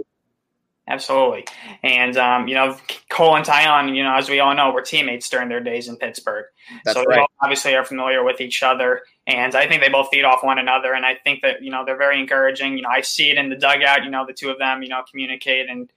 [0.85, 1.45] Absolutely.
[1.81, 2.75] And, um, you know,
[3.09, 5.95] Cole and Taillon, you know, as we all know, were teammates during their days in
[5.95, 6.45] Pittsburgh.
[6.83, 7.19] That's so right.
[7.19, 9.01] they obviously are familiar with each other.
[9.25, 10.93] And I think they both feed off one another.
[10.93, 12.75] And I think that, you know, they're very encouraging.
[12.75, 14.89] You know, I see it in the dugout, you know, the two of them, you
[14.89, 15.69] know, communicate.
[15.69, 15.89] And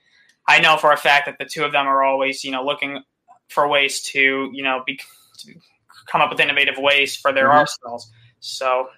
[0.47, 3.03] I know for a fact that the two of them are always, you know, looking
[3.49, 5.01] for ways to, you know, be,
[5.39, 5.53] to
[6.07, 7.59] come up with innovative ways for their mm-hmm.
[7.59, 8.13] arsenals.
[8.39, 8.89] So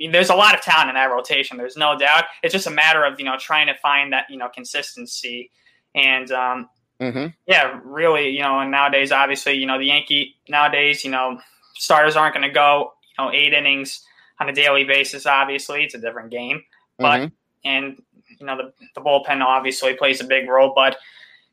[0.00, 1.56] mean, there's a lot of talent in that rotation.
[1.56, 2.24] There's no doubt.
[2.42, 5.50] It's just a matter of you know trying to find that you know consistency
[5.94, 6.68] and um,
[7.00, 7.26] mm-hmm.
[7.46, 8.60] yeah, really you know.
[8.60, 11.38] And nowadays, obviously, you know the Yankee nowadays, you know,
[11.74, 14.04] starters aren't going to go you know eight innings
[14.38, 15.26] on a daily basis.
[15.26, 16.62] Obviously, it's a different game,
[16.98, 17.26] but mm-hmm.
[17.64, 18.02] and
[18.38, 20.96] you know the the bullpen obviously plays a big role, but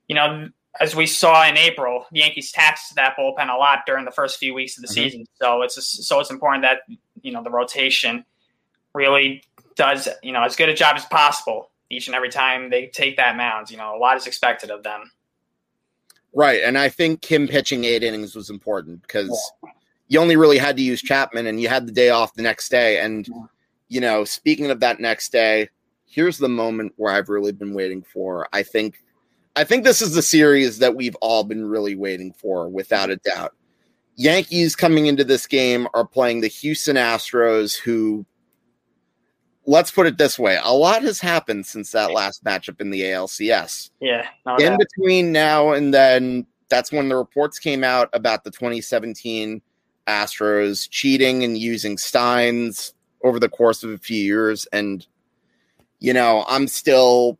[0.07, 4.05] you know as we saw in April, the Yankees taxed that bullpen a lot during
[4.05, 4.93] the first few weeks of the mm-hmm.
[4.93, 5.25] season.
[5.41, 6.81] So it's just, so it's important that
[7.21, 8.23] you know the rotation
[8.93, 9.43] really
[9.75, 13.17] does you know as good a job as possible each and every time they take
[13.17, 13.71] that mound.
[13.71, 15.11] You know, a lot is expected of them.
[16.33, 19.29] Right, and I think him pitching eight innings was important because
[19.63, 19.69] yeah.
[20.07, 22.69] you only really had to use Chapman, and you had the day off the next
[22.69, 22.99] day.
[22.99, 23.45] And yeah.
[23.87, 25.69] you know, speaking of that next day,
[26.05, 28.47] here's the moment where I've really been waiting for.
[28.53, 28.99] I think
[29.55, 33.15] I think this is the series that we've all been really waiting for, without a
[33.17, 33.55] doubt.
[34.15, 38.25] Yankees coming into this game are playing the Houston Astros, who,
[39.67, 43.01] let's put it this way, a lot has happened since that last matchup in the
[43.01, 43.91] ALCS.
[43.99, 44.27] Yeah.
[44.59, 49.61] In between now and then, that's when the reports came out about the 2017
[50.07, 54.65] Astros cheating and using Steins over the course of a few years.
[54.71, 55.05] And,
[55.99, 57.37] you know, I'm still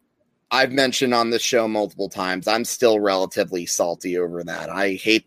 [0.52, 4.70] I've mentioned on this show multiple times, I'm still relatively salty over that.
[4.70, 5.26] I hate,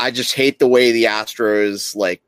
[0.00, 2.22] I just hate the way the Astros like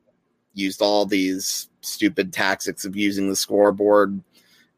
[0.55, 4.21] used all these stupid tactics of using the scoreboard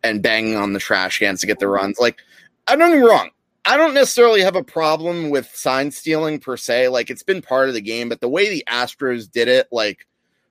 [0.03, 1.99] and banging on the trash cans to get the runs.
[1.99, 2.19] Like,
[2.67, 3.31] I don't get me wrong.
[3.67, 6.89] I don't necessarily have a problem with sign stealing per se.
[6.89, 10.07] Like, it's been part of the game, but the way the Astros did it, like,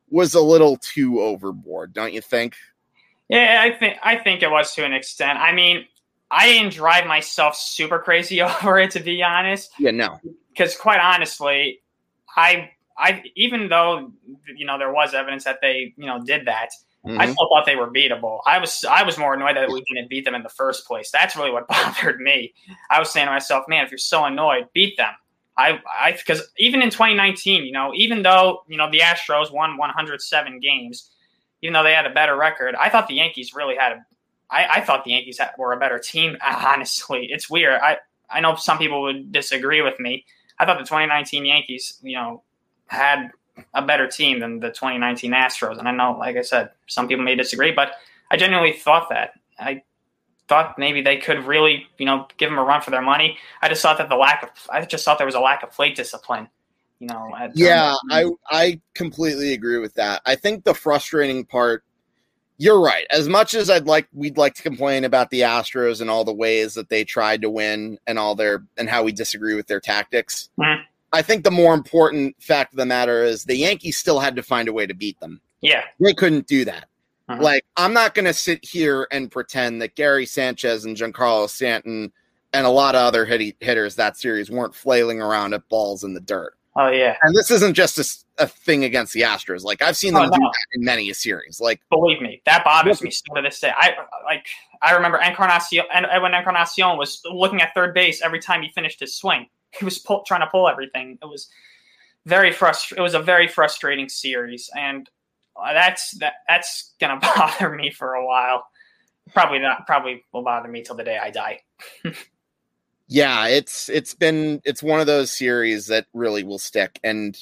[0.09, 2.55] was a little too overboard, don't you think?
[3.29, 5.39] Yeah, I think I think it was to an extent.
[5.39, 5.85] I mean,
[6.29, 9.71] I didn't drive myself super crazy over it to be honest.
[9.79, 10.19] Yeah, no.
[10.49, 11.81] Because quite honestly,
[12.35, 14.11] I I even though
[14.55, 16.69] you know there was evidence that they you know did that,
[17.05, 17.19] mm-hmm.
[17.19, 18.39] I still thought they were beatable.
[18.45, 21.11] I was I was more annoyed that we didn't beat them in the first place.
[21.11, 22.53] That's really what bothered me.
[22.89, 25.13] I was saying to myself, man, if you're so annoyed, beat them.
[25.57, 29.77] I I because even in 2019, you know, even though you know the Astros won
[29.77, 31.11] 107 games,
[31.61, 34.05] even though they had a better record, I thought the Yankees really had a
[34.49, 36.37] I, I thought the Yankees were a better team.
[36.43, 37.79] Honestly, it's weird.
[37.81, 37.97] I
[38.29, 40.25] I know some people would disagree with me.
[40.59, 42.43] I thought the 2019 Yankees, you know,
[42.93, 43.31] had
[43.73, 45.77] a better team than the 2019 Astros.
[45.77, 47.91] And I know, like I said, some people may disagree, but
[48.31, 49.33] I genuinely thought that.
[49.59, 49.83] I
[50.47, 53.37] thought maybe they could really, you know, give them a run for their money.
[53.61, 55.71] I just thought that the lack of, I just thought there was a lack of
[55.71, 56.49] plate discipline.
[56.99, 60.21] You know, yeah, I I completely agree with that.
[60.25, 61.83] I think the frustrating part
[62.57, 63.05] you're right.
[63.09, 66.33] As much as I'd like, we'd like to complain about the Astros and all the
[66.33, 69.81] ways that they tried to win and all their and how we disagree with their
[69.81, 70.49] tactics.
[70.57, 70.83] Mm-hmm.
[71.13, 74.43] I think the more important fact of the matter is the Yankees still had to
[74.43, 75.39] find a way to beat them.
[75.61, 76.89] Yeah, they couldn't do that.
[77.29, 77.41] Mm-hmm.
[77.41, 82.11] Like, I'm not going to sit here and pretend that Gary Sanchez and Giancarlo Stanton
[82.51, 86.13] and a lot of other hit- hitters that series weren't flailing around at balls in
[86.13, 86.55] the dirt.
[86.75, 89.63] Oh yeah, and this isn't just a, a thing against the Astros.
[89.63, 91.61] Like I've seen them oh, do that in many a series.
[91.61, 93.71] Like believe me, that bothers me still to this day.
[93.75, 93.93] I
[94.25, 94.47] like
[94.81, 98.99] I remember Encarnacion and when Encarnacion was looking at third base every time he finished
[98.99, 99.47] his swing.
[99.77, 101.17] He was pull, trying to pull everything.
[101.21, 101.49] It was
[102.25, 103.01] very frustrating.
[103.01, 105.09] It was a very frustrating series, and
[105.73, 108.65] that's that that's gonna bother me for a while.
[109.33, 109.85] Probably not.
[109.87, 111.61] Probably will bother me till the day I die.
[113.07, 117.37] yeah, it's it's been it's one of those series that really will stick and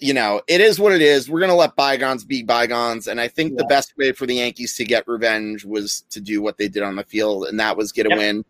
[0.00, 1.30] you know, it is what it is.
[1.30, 3.06] We're going to let bygones be bygones.
[3.06, 3.58] And I think yeah.
[3.58, 6.82] the best way for the Yankees to get revenge was to do what they did
[6.82, 8.18] on the field, and that was get a yep.
[8.18, 8.44] win.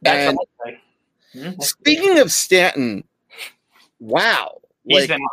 [0.00, 0.38] That's and
[1.34, 1.60] mm-hmm.
[1.60, 3.04] speaking of Stanton,
[4.00, 4.58] wow.
[4.84, 5.26] He's like, been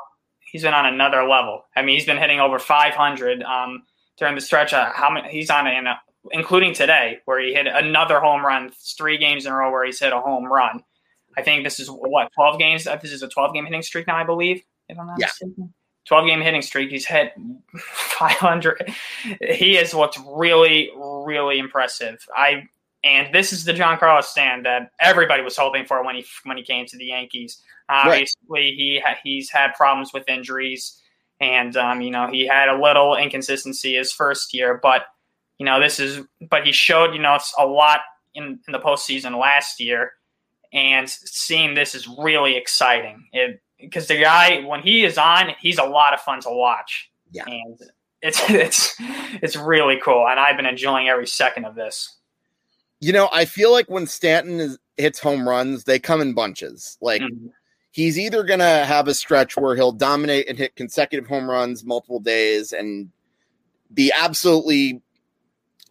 [0.51, 1.65] he's been on another level.
[1.75, 3.83] I mean, he's been hitting over 500 um,
[4.17, 4.73] during the stretch.
[4.73, 5.29] Uh, how many?
[5.29, 5.99] He's on in a,
[6.31, 9.99] including today, where he hit another home run, three games in a row where he's
[9.99, 10.83] hit a home run.
[11.37, 12.83] I think this is what 12 games.
[12.83, 14.61] This is a 12 game hitting streak now, I believe.
[14.87, 15.27] If I'm not yeah.
[15.27, 15.73] mistaken.
[16.07, 16.89] 12 game hitting streak.
[16.89, 17.33] He's hit
[17.77, 18.93] 500.
[19.41, 22.17] He has looked really, really impressive.
[22.35, 22.63] I
[23.03, 26.63] and this is the Giancarlo Stanton that everybody was hoping for when he when he
[26.63, 27.61] came to the Yankees.
[27.89, 28.73] Obviously, right.
[28.73, 31.01] he he's had problems with injuries,
[31.39, 35.05] and um, you know he had a little inconsistency his first year, but
[35.59, 37.99] you know, this is, but he showed, you know, it's a lot
[38.33, 40.13] in, in the postseason last year.
[40.71, 43.27] And seeing this is really exciting.
[43.33, 47.11] It, because the guy, when he is on, he's a lot of fun to watch.
[47.31, 47.43] Yeah.
[47.45, 47.79] And
[48.21, 48.95] it's, it's,
[49.41, 50.27] it's really cool.
[50.27, 52.15] And I've been enjoying every second of this.
[52.99, 56.97] You know, I feel like when Stanton is, hits home runs, they come in bunches.
[57.01, 57.47] Like, mm-hmm.
[57.91, 61.85] he's either going to have a stretch where he'll dominate and hit consecutive home runs
[61.85, 63.09] multiple days and
[63.93, 65.01] be absolutely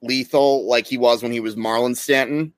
[0.03, 2.53] lethal like he was when he was Marlon Stanton.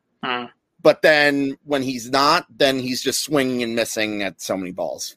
[0.82, 5.16] But then when he's not, then he's just swinging and missing at so many balls.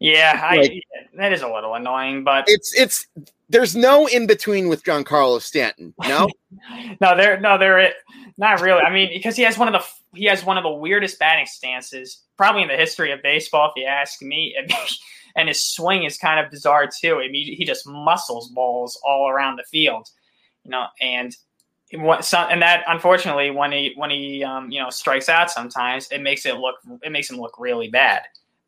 [0.00, 0.82] Yeah, I, Like-
[1.14, 3.06] that is a little annoying, but It's it's
[3.48, 5.94] there's no in between with Giancarlo Stanton.
[6.00, 6.28] No,
[7.00, 7.92] no, there, no, there,
[8.36, 8.80] not really.
[8.80, 11.46] I mean, because he has one of the he has one of the weirdest batting
[11.46, 14.56] stances probably in the history of baseball, if you ask me.
[15.36, 17.16] And, his swing is kind of bizarre too.
[17.16, 20.08] I mean, he just muscles balls all around the field,
[20.62, 21.36] you know, and.
[21.92, 26.08] What, so, and that unfortunately, when he when he um, you know strikes out, sometimes
[26.10, 28.22] it makes it look it makes him look really bad.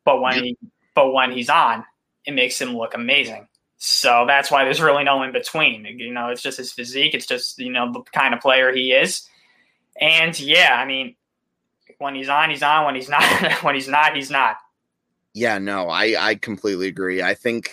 [0.05, 0.41] But when Yeah.
[0.41, 0.57] he
[0.93, 1.83] but when he's on,
[2.25, 3.47] it makes him look amazing.
[3.77, 5.85] So that's why there's really no in between.
[5.85, 7.13] You know, it's just his physique.
[7.13, 9.27] It's just you know the kind of player he is.
[9.99, 11.15] And yeah, I mean,
[11.97, 12.85] when he's on, he's on.
[12.85, 13.23] When he's not,
[13.63, 14.57] when he's not, he's not.
[15.33, 17.21] yeah, no, I I completely agree.
[17.21, 17.71] I think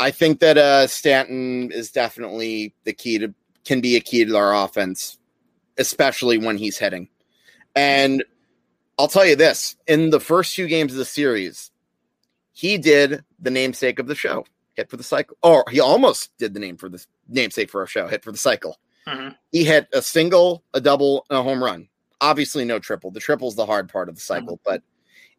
[0.00, 4.36] I think that uh Stanton is definitely the key to can be a key to
[4.36, 5.18] our offense,
[5.76, 7.08] especially when he's hitting.
[7.74, 8.24] And
[8.98, 11.70] I'll tell you this: in the first two games of the series,
[12.52, 15.36] he did the namesake of the show, hit for the cycle.
[15.42, 18.38] Or he almost did the name for the namesake for our show, hit for the
[18.38, 18.78] cycle.
[19.08, 19.36] Mhm.
[19.52, 21.88] He hit a single, a double, and a home run.
[22.20, 23.10] Obviously, no triple.
[23.10, 24.82] The triple's the hard part of the cycle, but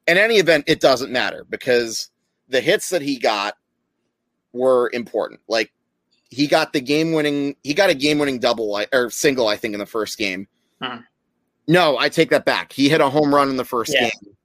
[0.08, 2.10] in any event, it doesn't matter because
[2.47, 3.58] the hits that he got
[4.53, 5.39] were important.
[5.47, 5.71] Like
[6.29, 9.73] he got the game winning, he got a game winning double or single, I think,
[9.73, 10.47] in the first game.
[10.82, 11.03] Mhm.
[11.67, 12.71] No, I take that back.
[12.73, 14.10] He hit a home run in the first Yeah.
[14.10, 14.36] game,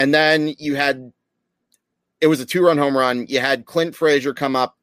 [0.00, 1.12] and then you had
[2.20, 3.26] it was a two run home run.
[3.28, 4.76] You had Clint Frazier come up.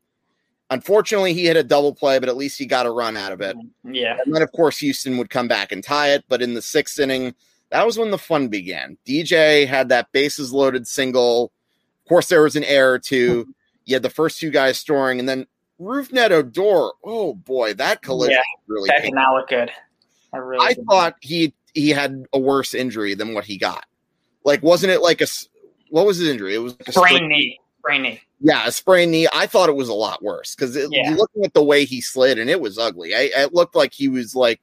[0.71, 3.41] Unfortunately, he hit a double play, but at least he got a run out of
[3.41, 3.57] it.
[3.57, 3.93] Mm-hmm.
[3.93, 6.25] Yeah, And then, of course, Houston would come back and tie it.
[6.27, 7.33] But in the sixth inning,
[7.71, 8.97] that was when the fun began.
[9.05, 11.51] DJ had that bases loaded single.
[12.05, 13.41] Of course, there was an error too.
[13.41, 13.51] Mm-hmm.
[13.85, 15.47] You had the first two guys storing, and then
[15.79, 16.91] Rougned Odor.
[17.03, 18.87] Oh boy, that collision Yeah, really.
[18.89, 19.71] that did not look good.
[20.33, 23.85] I, really I thought he he had a worse injury than what he got.
[24.43, 25.27] Like, wasn't it like a
[25.89, 26.53] what was his injury?
[26.53, 28.21] It was like a knee, sprained knee.
[28.41, 29.27] Yeah, a sprained knee.
[29.33, 31.15] I thought it was a lot worse because Yeah.
[31.15, 33.13] looking at the way he slid, and it was ugly.
[33.15, 34.61] I, it looked like he was like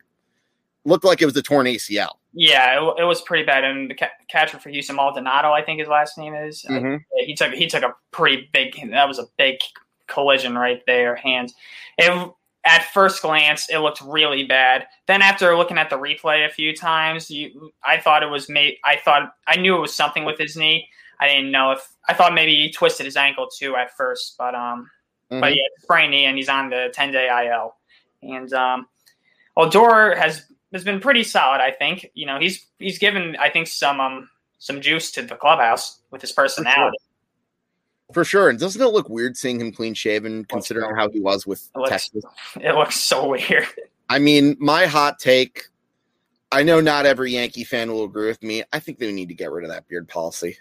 [0.85, 2.13] looked like it was a torn ACL.
[2.33, 3.65] Yeah, it, it was pretty bad.
[3.65, 6.65] And the ca- catcher for Houston, Maldonado, I think his last name is.
[6.69, 7.01] uh, Mhm.
[7.25, 8.75] he took he took a pretty big.
[8.91, 9.57] That was a big
[10.07, 11.17] collision right there.
[11.17, 11.53] Hands.
[11.99, 12.31] It,
[12.65, 14.87] at first glance, it looked really bad.
[15.07, 18.79] Then after looking at the replay a few times, you, I thought it was made.
[18.85, 20.89] I thought I knew it was something with his knee.
[21.21, 24.55] I didn't know if I thought maybe he twisted his ankle too at first, but
[24.55, 24.91] um,
[25.31, 25.41] Mhm.
[25.41, 27.75] but yeah, sprained knee, and he's on the ten day IL.
[28.23, 28.87] And um,
[29.57, 31.61] Odor has has been pretty solid.
[31.61, 35.35] I think you know he's he's given I think some um some juice to the
[35.37, 36.97] clubhouse with his personality.
[38.13, 38.51] For sure.
[38.51, 41.79] And doesn't it look weird seeing him clean shaven considering how he was with It
[41.79, 42.25] looks- Texas?
[42.61, 43.67] It looks so weird.
[44.09, 45.65] I mean, my hot take
[46.53, 48.63] I know not every Yankee fan will agree with me.
[48.73, 50.57] I think they need to get rid of that beard policy.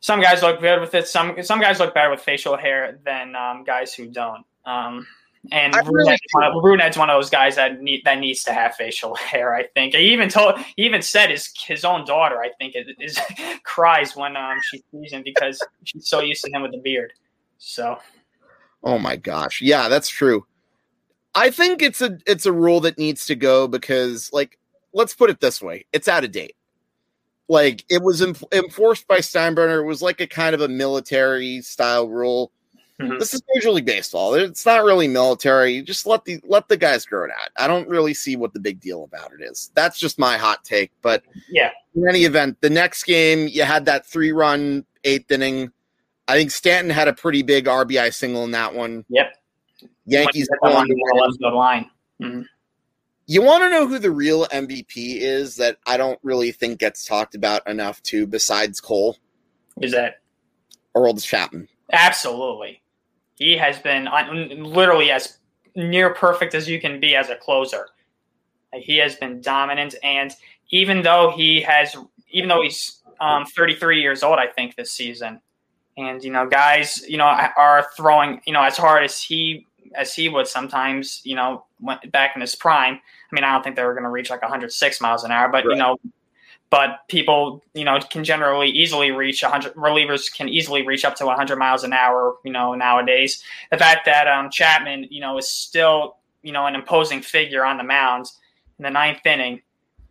[0.00, 1.08] Some guys look good with it.
[1.08, 4.44] Some some guys look better with facial hair than um, guys who don't.
[4.64, 5.06] Um,
[5.52, 8.42] and I really Brunette's, one of, Brunette's one of those guys that need that needs
[8.44, 9.54] to have facial hair.
[9.54, 12.86] I think he even told he even said his his own daughter I think is,
[13.00, 13.18] is
[13.64, 17.12] cries when um, she sees him because she's so used to him with the beard.
[17.58, 17.98] So
[18.82, 19.60] Oh my gosh.
[19.60, 20.46] Yeah, that's true.
[21.34, 24.58] I think it's a it's a rule that needs to go because like
[24.92, 26.56] let's put it this way, it's out of date.
[27.48, 31.62] Like it was enf- enforced by Steinbrenner, it was like a kind of a military
[31.62, 32.52] style rule.
[33.00, 33.18] Mhm.
[33.20, 34.34] This is Major League Baseball.
[34.34, 35.80] It's not really military.
[35.82, 37.48] Just let the let the guys grow it out.
[37.56, 39.70] I don't really see what the big deal about it is.
[39.74, 40.90] That's just my hot take.
[41.00, 41.70] But Yeah.
[41.94, 45.70] in any event, the next game you had that three run eighth inning.
[46.26, 49.04] I think Stanton had a pretty big RBI single in that one.
[49.08, 49.32] yep,
[50.04, 51.24] Yankees When won he to hit the win.
[51.24, 51.90] left field line.
[53.30, 57.04] You want to know who the real MVP is that I don't really think gets
[57.04, 59.18] talked about enough too, besides Cole?
[59.82, 60.22] Is that
[60.96, 61.68] Aroldis Chapman.
[61.92, 62.80] absolutely?
[63.34, 64.08] He has been
[64.64, 65.36] literally as
[65.76, 67.88] near perfect as you can be as a closer.
[68.72, 70.34] He has been dominant, and
[70.70, 71.94] even though he has,
[72.30, 75.40] even though he's um, 33 years old, I think this season,
[75.98, 79.66] and you know, guys, you know, are throwing, you know, as hard as he
[79.98, 81.64] as he would sometimes, you know,
[82.10, 82.94] back in his prime.
[82.94, 85.48] I mean, I don't think they were going to reach like 106 miles an hour,
[85.48, 85.98] but you know,
[86.70, 89.74] but people, you know, can generally easily reach 100.
[89.74, 93.42] Relievers can easily reach up to 100 miles an hour, you know, nowadays.
[93.70, 97.76] The fact that um, Chapman, you know, is still, you know, an imposing figure on
[97.76, 98.30] the mound
[98.78, 99.60] in the ninth inning,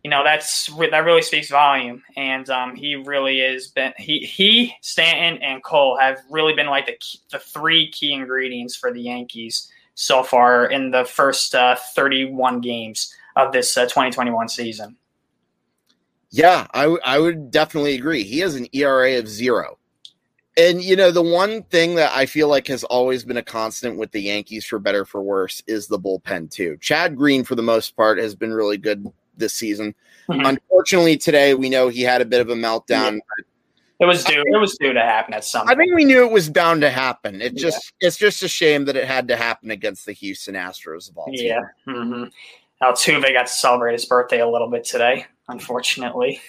[0.04, 4.74] you know that's that really speaks volume, and um, he really is been he he
[4.80, 6.96] Stanton and Cole have really been like the
[7.30, 9.70] the three key ingredients for the Yankees
[10.00, 14.96] so far in the first uh, 31 games of this uh, 2021 season.
[16.30, 18.22] Yeah, I, w- I would definitely agree.
[18.22, 19.76] He has an ERA of zero.
[20.56, 23.98] And, you know, the one thing that I feel like has always been a constant
[23.98, 26.78] with the Yankees, for better for worse, is the bullpen, too.
[26.80, 29.04] Chad Green, for the most part, has been really good
[29.36, 29.96] this season.
[30.28, 30.46] Mm-hmm.
[30.46, 33.14] Unfortunately, today we know he had a bit of a meltdown.
[33.14, 33.44] Yeah.
[34.00, 34.44] It was due.
[34.46, 35.68] It was due to happen at some.
[35.68, 37.42] I think we knew it was bound to happen.
[37.42, 38.06] It just yeah.
[38.06, 41.28] it's just a shame that it had to happen against the Houston Astros of all.
[41.32, 41.60] Yeah.
[41.86, 42.24] Mm-hmm.
[42.82, 46.40] Altuve got to celebrate his birthday a little bit today, unfortunately.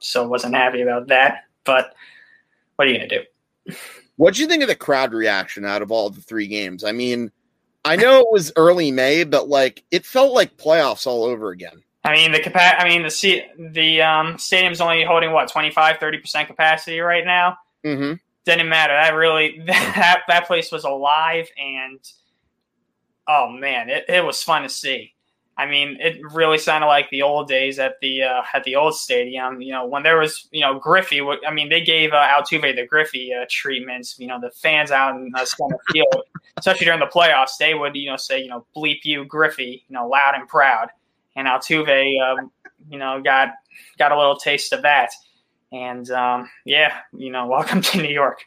[0.00, 1.44] So wasn't happy about that.
[1.64, 1.94] But
[2.74, 3.76] what are you gonna do?
[4.16, 6.82] What do you think of the crowd reaction out of all the three games?
[6.82, 7.30] I mean,
[7.84, 11.84] I know it was early May, but like it felt like playoffs all over again.
[12.02, 13.42] I mean the capa- I mean the
[13.72, 17.58] the um, stadium's only holding what 25 30 percent capacity right now.
[17.84, 18.14] Mm-hmm.
[18.44, 18.94] Didn't matter.
[18.94, 22.00] That really that that place was alive and
[23.28, 25.14] oh man, it, it was fun to see.
[25.56, 28.94] I mean, it really sounded like the old days at the uh, at the old
[28.94, 29.60] stadium.
[29.60, 31.20] You know, when there was you know Griffey.
[31.46, 34.18] I mean, they gave uh, Altuve the Griffey uh, treatments.
[34.18, 36.24] You know, the fans out in the center field,
[36.56, 39.94] especially during the playoffs, they would you know say you know bleep you Griffey, you
[39.94, 40.88] know, loud and proud.
[41.36, 42.50] And Altuve, um,
[42.88, 43.50] you know, got
[43.98, 45.10] got a little taste of that.
[45.72, 48.44] And um, yeah, you know, welcome to New York.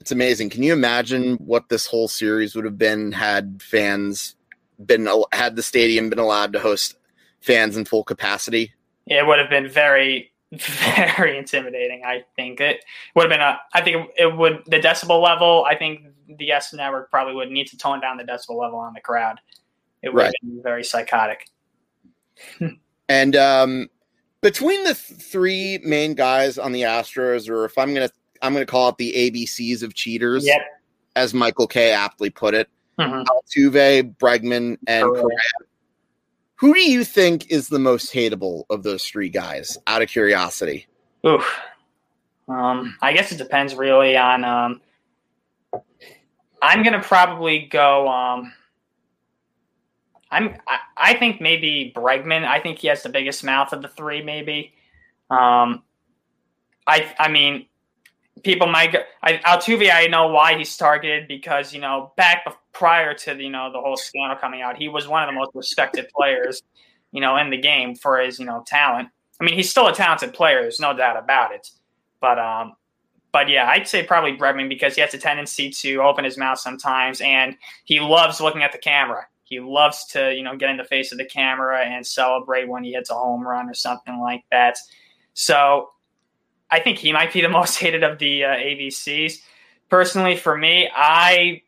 [0.00, 0.50] It's amazing.
[0.50, 4.36] Can you imagine what this whole series would have been had fans
[4.84, 6.96] been had the stadium been allowed to host
[7.40, 8.72] fans in full capacity?
[9.06, 12.02] It would have been very very intimidating.
[12.04, 13.58] I think it would have been a.
[13.74, 15.64] I think it would the decibel level.
[15.68, 18.94] I think the YES network probably would need to tone down the decibel level on
[18.94, 19.40] the crowd.
[20.02, 20.26] It would right.
[20.26, 21.48] have been very psychotic.
[23.08, 23.88] And um,
[24.40, 28.10] between the th- three main guys on the Astros, or if I'm gonna,
[28.42, 30.60] I'm gonna call it the ABCs of cheaters, yep.
[31.14, 32.68] as Michael Kay aptly put it
[32.98, 33.22] mm-hmm.
[33.22, 35.38] Altuve, Bregman, and Correa.
[36.56, 39.76] Who do you think is the most hateable of those three guys?
[39.86, 40.86] Out of curiosity.
[41.26, 41.42] Ooh,
[42.48, 44.44] um, I guess it depends really on.
[44.44, 44.80] Um,
[46.62, 48.08] I'm gonna probably go.
[48.08, 48.52] Um,
[50.30, 50.56] I'm.
[50.66, 52.44] I, I, think maybe Bregman.
[52.44, 54.22] I think he has the biggest mouth of the three.
[54.22, 54.74] Maybe.
[55.30, 55.82] Um,
[56.86, 57.14] I.
[57.18, 57.66] I mean,
[58.42, 58.92] people might.
[58.92, 59.90] Go, I, Altuve.
[59.92, 63.96] I know why he's targeted because you know back prior to you know the whole
[63.96, 66.62] scandal coming out, he was one of the most respected players,
[67.12, 69.08] you know, in the game for his you know talent.
[69.40, 70.62] I mean, he's still a talented player.
[70.62, 71.70] There's no doubt about it.
[72.20, 72.74] But um,
[73.32, 76.58] but yeah, I'd say probably Bregman because he has a tendency to open his mouth
[76.58, 79.26] sometimes, and he loves looking at the camera.
[79.46, 82.82] He loves to you know get in the face of the camera and celebrate when
[82.84, 84.76] he hits a home run or something like that.
[85.34, 85.90] So
[86.68, 89.38] I think he might be the most hated of the uh, ABCs.
[89.88, 91.62] Personally, for me, I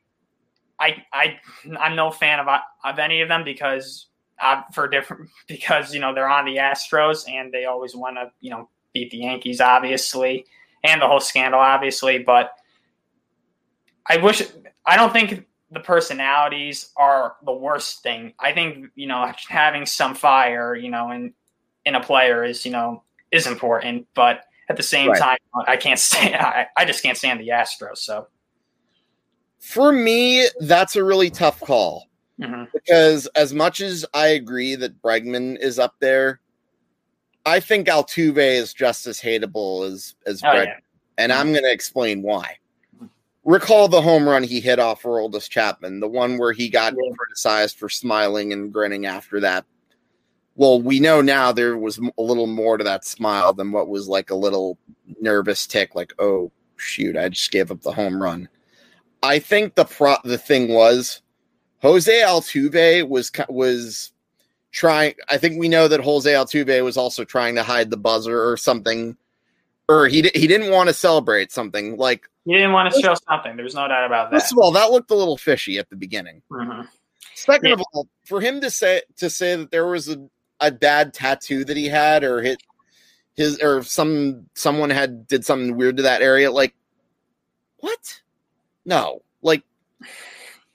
[0.81, 1.39] I I
[1.79, 2.49] I'm no fan of
[2.85, 4.07] of any of them because
[4.41, 8.31] uh, for different because you know they're on the Astros and they always want to
[8.41, 10.47] you know beat the Yankees obviously
[10.83, 12.53] and the whole scandal obviously but
[14.07, 14.43] I wish
[14.87, 20.15] I don't think the personalities are the worst thing I think you know having some
[20.15, 21.35] fire you know in
[21.85, 25.21] in a player is you know is important but at the same right.
[25.21, 28.29] time I can't stand I, I just can't stand the Astros so
[29.61, 32.09] for me, that's a really tough call
[32.41, 32.65] mm-hmm.
[32.73, 36.41] because as much as I agree that Bregman is up there,
[37.45, 40.79] I think Altuve is just as hateable as as oh, Bregman, yeah.
[41.19, 41.41] and mm-hmm.
[41.41, 42.57] I'm going to explain why.
[43.49, 47.15] Recall the home run he hit off Aroldis Chapman, the one where he got yeah.
[47.17, 49.65] criticized for smiling and grinning after that.
[50.55, 54.07] Well, we know now there was a little more to that smile than what was
[54.07, 54.77] like a little
[55.19, 58.51] nervous tick, like, oh, shoot, I just gave up the home run.
[59.23, 61.23] I think the pro the thing was
[61.81, 64.13] Jose Altuve was was
[64.73, 65.15] trying.
[65.31, 68.59] I think we know that Jose Altuve was also trying to hide the buzzer or
[68.59, 69.17] something,
[69.89, 73.57] or he he didn't want to celebrate something like he didn't want to show something.
[73.57, 74.41] There's no doubt about that.
[74.41, 76.43] First of all, that looked a little fishy at the beginning.
[76.51, 76.83] Mm-hmm.
[77.35, 77.75] Second yeah.
[77.75, 80.29] of all, for him to say to say that there was a,
[80.61, 82.63] a bad tattoo that he had or hit
[83.35, 86.75] his or some someone had did something weird to that area, like
[87.79, 88.21] what?
[88.85, 89.63] No, like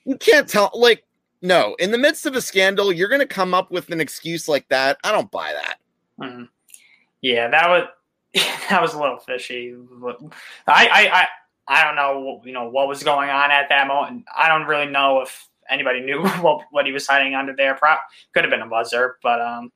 [0.04, 0.70] you can't tell.
[0.74, 1.04] Like
[1.42, 4.48] no, in the midst of a scandal, you're going to come up with an excuse
[4.48, 4.96] like that.
[5.04, 5.76] I don't buy that.
[6.18, 6.44] Mm-hmm.
[7.20, 7.84] Yeah, that was
[8.70, 9.74] that was a little fishy.
[10.66, 11.26] I I I,
[11.68, 14.24] I don't know you know what was going on at that moment.
[14.34, 17.74] I don't really know if anybody knew what, what he was hiding under there.
[17.74, 17.96] Pro-
[18.34, 19.72] could have been a buzzer, but um.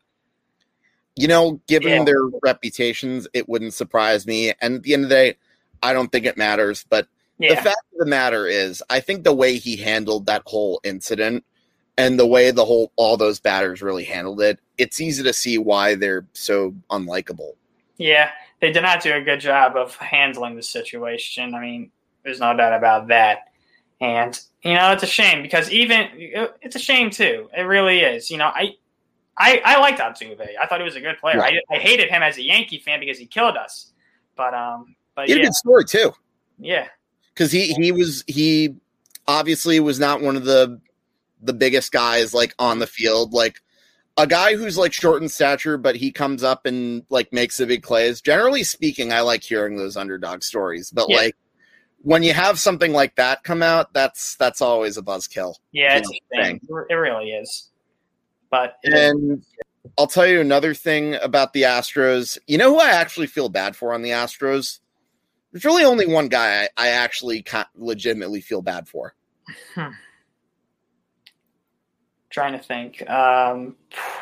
[1.17, 2.05] You know, given Yeah.
[2.05, 4.53] their reputations, it wouldn't surprise me.
[4.61, 5.37] And at the end of the day,
[5.83, 6.85] I don't think it matters.
[6.89, 7.09] But
[7.41, 11.45] the fact of the matter is, I think the way he handled that whole incident
[11.97, 15.59] and the way the whole all those batters really handled it, it's easy to see
[15.59, 17.55] why they're so unlikable.
[17.97, 18.31] yeah,
[18.61, 21.55] they did not do a good job of handling the situation.
[21.55, 21.91] I mean,
[22.25, 23.41] there's no doubt about that.
[24.01, 26.09] And you know, it's a shame because even
[26.63, 27.49] it's a shame too.
[27.57, 28.31] It really is.
[28.31, 28.75] You know, I
[29.37, 30.41] I, I liked Altuve.
[30.61, 31.41] I thought he was a good player.
[31.41, 33.93] I, I hated him as a Yankee fan because he killed us.
[34.37, 36.13] But um, but He had a yeah, good story too.
[36.59, 36.89] yeah,
[37.35, 38.77] because he he was he
[39.27, 40.81] obviously was not one of the
[41.43, 43.61] the biggest guys like on the field like
[44.19, 47.67] a guy who's like short in stature but he comes up and like makes the
[47.67, 51.17] big plays generally speaking i like hearing those underdog stories but Yeah.
[51.17, 51.37] like
[52.03, 55.97] when you have something like that come out that's that's always a buzzkill yeah.
[55.97, 56.61] It's a know, shame.
[56.91, 57.71] It really is.
[58.51, 59.45] But and
[59.97, 63.75] i'll tell you another thing about the astros you know who i actually feel bad
[63.77, 64.81] for on the astros
[65.53, 67.45] there's really only one guy i, I actually
[67.77, 69.15] legitimately feel bad for
[69.75, 69.89] hmm.
[72.31, 73.09] Trying to think.
[73.11, 73.77] Um,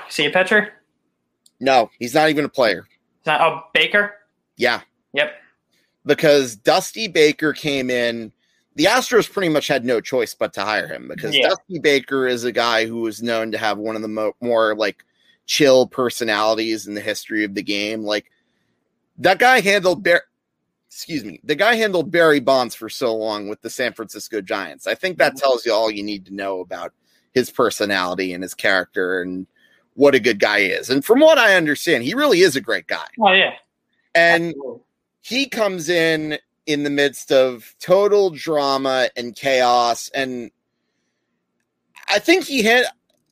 [0.08, 0.72] see a pitcher?
[1.58, 2.86] no he's not even a player
[3.24, 4.12] that, oh, Baker.
[4.58, 4.82] yeah
[5.14, 5.32] Yep.
[6.04, 8.30] because Dusty Baker came in.
[8.74, 11.48] The Astros pretty much had no choice but to hire him because Yeah.
[11.48, 14.74] Dusty Baker is a guy who was known to have one of the mo- more
[14.76, 15.02] like
[15.46, 18.02] chill personalities in the history of the game.
[18.02, 18.30] Like
[19.18, 20.24] that guy handled Bar-
[20.90, 24.86] excuse me, the guy handled Barry Bonds for so long with the San Francisco Giants.
[24.86, 26.92] I think that tells you all you need to know about
[27.36, 29.46] his personality and his character and
[29.92, 30.88] what a good guy is.
[30.88, 33.06] And from what I understand, he really is a great guy.
[33.20, 33.52] Oh yeah.
[34.14, 34.80] And Absolutely.
[35.20, 40.50] he comes in in the midst of total drama and chaos and
[42.08, 42.86] i think he had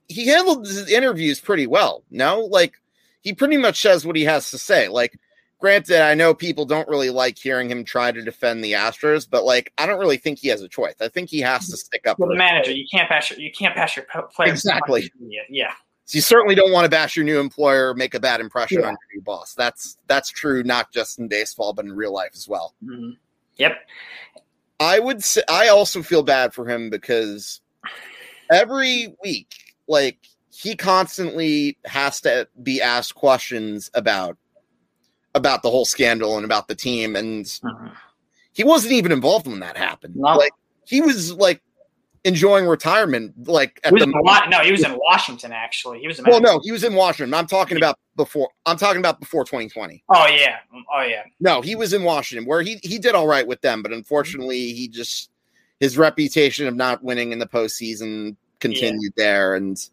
[0.06, 2.74] he handled his interviews pretty well no like
[3.22, 5.18] he pretty much says what he has to say like
[5.64, 9.44] granted i know people don't really like hearing him try to defend the astros but
[9.44, 12.06] like i don't really think he has a choice i think he has to stick
[12.06, 14.04] up Well, for the manager, you can't bash your you can't bash your
[14.34, 14.50] players.
[14.60, 15.10] Exactly.
[15.18, 15.72] Yeah, yeah,
[16.10, 18.88] you certainly don't want to bash your new employer make a bad impression Yeah.
[18.88, 22.32] on your new boss that's that's true not just in baseball but in real life
[22.34, 23.16] as well Mhm.
[23.56, 23.78] Yep.
[24.80, 27.62] I would say I also feel bad for him because
[28.52, 29.48] every week,
[29.88, 30.18] like
[30.52, 34.36] he constantly has to be asked questions about
[35.34, 37.92] about the whole scandal and about the team, and Mhm.
[38.52, 40.16] he wasn't even involved when that happened.
[40.16, 40.34] No.
[40.36, 40.52] Like
[40.86, 41.60] he was like
[42.24, 46.00] enjoying retirement, like at the Wa- no, he was in Washington actually.
[46.00, 46.18] He was.
[46.18, 47.34] In well, no, he was in Washington.
[47.34, 48.48] I'm talking about before.
[48.64, 50.02] I'm talking about before 2020.
[50.08, 50.56] Oh yeah.
[50.94, 51.22] Oh yeah.
[51.40, 54.72] No, he was in Washington where he he did all right with them, but unfortunately,
[54.72, 55.30] he just
[55.80, 59.90] his reputation of not winning in the postseason continued there, and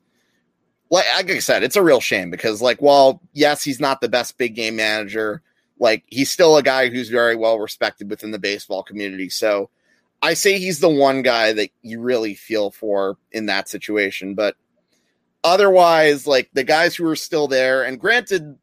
[0.92, 4.10] like, like I said, it's a real shame because like while yes, he's not the
[4.10, 5.42] best big game manager,
[5.80, 9.30] like he's still a guy who's very well respected within the baseball community.
[9.30, 9.70] So
[10.22, 14.56] I say he's the one guy that you really feel for in that situation, but
[15.46, 18.58] otherwise, like the guys who are still there, and granted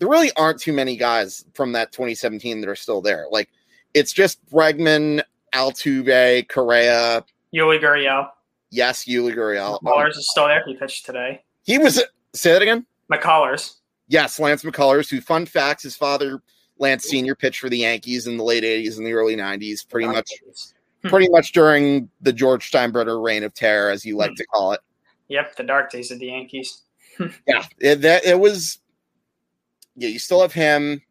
[0.00, 3.26] there really aren't too many guys from that 2017 that are still there.
[3.30, 3.48] Like
[3.94, 5.22] it's just Bregman,
[5.54, 8.28] Altuve, Correa, Yuli Gurriel.
[8.70, 9.78] yes, Yuli Gurriel.
[9.86, 10.64] Um, is still there.
[10.66, 11.44] He pitched today.
[11.64, 12.02] He was
[12.34, 12.86] say that again.
[13.12, 13.76] McCullers.
[14.08, 15.08] Yes, Lance McCullers.
[15.10, 16.42] Who, fun fact, his father
[16.78, 20.06] Lance Senior pitched for the Yankees in the late 80s and the early 90s, pretty
[20.06, 20.30] much,
[21.02, 21.08] Hmm.
[21.08, 24.34] pretty much during the George Steinbrenner reign of terror, as you like Hmm.
[24.36, 24.80] to call it.
[25.28, 26.82] Yep, the dark days of the Yankees.
[27.46, 28.78] Yeah, it, that it was.
[29.96, 31.02] Yeah, you still have him.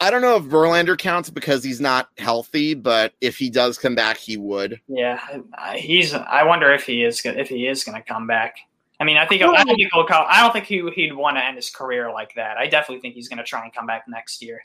[0.00, 3.94] I don't know if Verlander counts because he's not healthy, but if he does come
[3.94, 4.78] back, he would.
[4.88, 5.18] Yeah,
[5.56, 6.12] I- he's.
[6.12, 7.22] I wonder if he is.
[7.24, 8.56] If he is going to come back.
[8.98, 9.42] I mean, I think.
[9.42, 12.34] I think he'll come, I don't think he he'd want to end his career like
[12.36, 12.56] that.
[12.56, 14.62] I definitely think he's going to try and come back next year.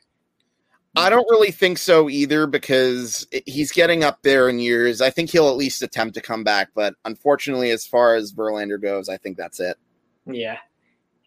[0.96, 5.00] I don't really think so either because he's getting up there in years.
[5.00, 8.82] I think he'll at least attempt to come back, but unfortunately, as far as Verlander
[8.82, 9.78] goes, I think that's it.
[10.26, 10.58] Yeah,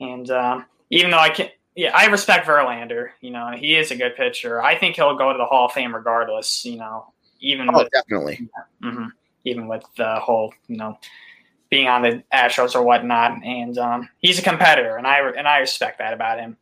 [0.01, 3.11] and um, even though I can, yeah, I respect Verlander.
[3.23, 4.63] You know, he is a good pitcher.
[4.63, 6.65] I think he'll go to the Hall of Fame regardless.
[6.67, 8.47] You know, even Oh, with definitely.
[8.83, 9.09] mhm,
[9.45, 10.99] even with the whole you know
[11.71, 13.43] being on the Astros or whatnot.
[13.45, 16.57] And um, he's a competitor, and I and I respect that about him.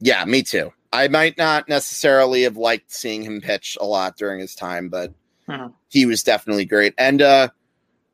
[0.00, 0.72] Yeah, me too.
[0.92, 5.12] I might not necessarily have liked seeing him pitch a lot during his time, but
[5.48, 5.72] Mhm.
[5.88, 6.94] he was definitely great.
[6.98, 7.48] And uh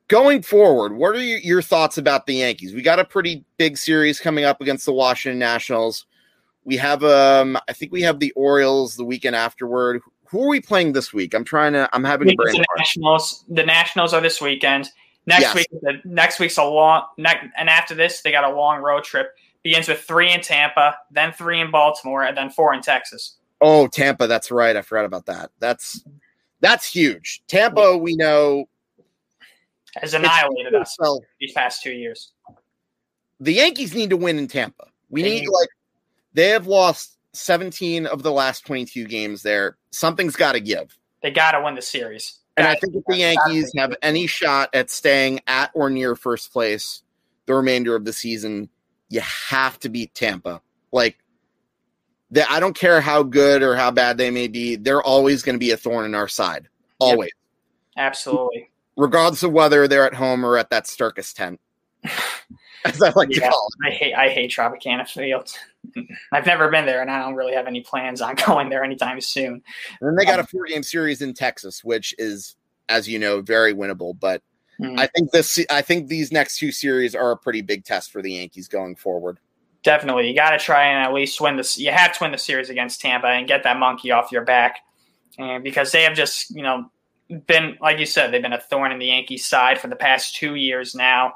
[0.08, 2.74] going forward, what are your, your thoughts about the Yankees?
[2.74, 6.06] We got a pretty big series coming up against the Washington Nationals.
[6.64, 10.02] We have um I think we have the Orioles the weekend afterward.
[10.28, 11.34] Who are we playing this week?
[11.34, 12.66] I'm trying to I'm having a brain the.
[12.76, 13.44] Nationals.
[13.48, 14.90] The Nationals are this weekend.
[15.26, 15.54] Next Yes.
[15.54, 17.04] week, the next week's a long.
[17.16, 19.34] Ne- and after this, they got a long road trip
[19.66, 23.36] begins with three in Tampa, then three in Baltimore, and then four in Texas.
[23.60, 24.76] Oh, Tampa, that's right.
[24.76, 25.50] I forgot about that.
[25.58, 26.04] That's
[26.60, 27.42] that's huge.
[27.48, 28.68] Tampa, we know
[29.96, 30.96] has annihilated us
[31.40, 32.32] these past two years.
[33.40, 34.86] The Yankees need to win in Tampa.
[35.10, 35.68] We they need, need like
[36.32, 39.76] they have lost 17 of the last 22 games there.
[39.90, 40.96] Something's got to give.
[41.22, 42.38] They got to win the series.
[42.56, 46.52] And I think if the Yankees have any shot at staying at or near first
[46.52, 47.02] place
[47.44, 48.68] the remainder of the season,
[49.08, 50.62] you have to beat Tampa.
[50.90, 51.18] Like,
[52.30, 55.54] they, I don't care how good or how bad they may be, they're always going
[55.54, 56.68] to be a thorn in our side.
[56.98, 57.30] Always.
[57.96, 58.04] Yep.
[58.04, 58.70] Absolutely.
[58.96, 61.60] Regardless of whether they're at home or at that circus tent.
[62.84, 63.88] As I like yeah, to call it.
[63.88, 65.52] I hate I hate Tropicana Field.
[66.32, 69.20] I've never been there and I don't really have any plans on going there anytime
[69.20, 69.62] soon.
[70.00, 72.56] And then they got um, a four game series in Texas, which is,
[72.88, 74.18] as you know, very winnable.
[74.18, 74.42] But
[74.80, 74.98] Mm-hmm.
[74.98, 75.58] I think this.
[75.70, 78.94] I think these next two series are a pretty big test for the Yankees going
[78.94, 79.38] forward.
[79.82, 81.78] Definitely, you got to try and at least win this.
[81.78, 84.80] You have to win the series against Tampa and get that monkey off your back,
[85.38, 86.90] and because they have just you know
[87.46, 90.36] been like you said, they've been a thorn in the Yankees' side for the past
[90.36, 91.34] two years now,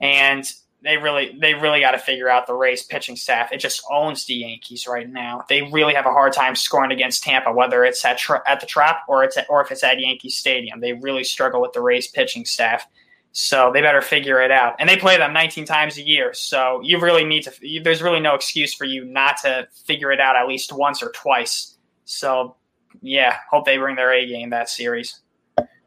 [0.00, 0.50] and
[0.82, 3.52] they really they really got to figure out the Rays pitching staff.
[3.52, 5.44] It just owns the Yankees right now.
[5.48, 8.66] They really have a hard time scoring against Tampa, whether it's at tra- at the
[8.66, 10.80] Trop or it's at, or if it's at Yankee Stadium.
[10.80, 12.86] They really struggle with the Rays pitching staff.
[13.32, 14.74] So they better figure it out.
[14.78, 16.34] And they play them 19 times a year.
[16.34, 17.52] So you really need to.
[17.60, 21.02] You, there's really no excuse for you not to figure it out at least once
[21.02, 21.78] or twice.
[22.04, 22.56] So
[23.00, 25.20] yeah, hope they bring their A game that series.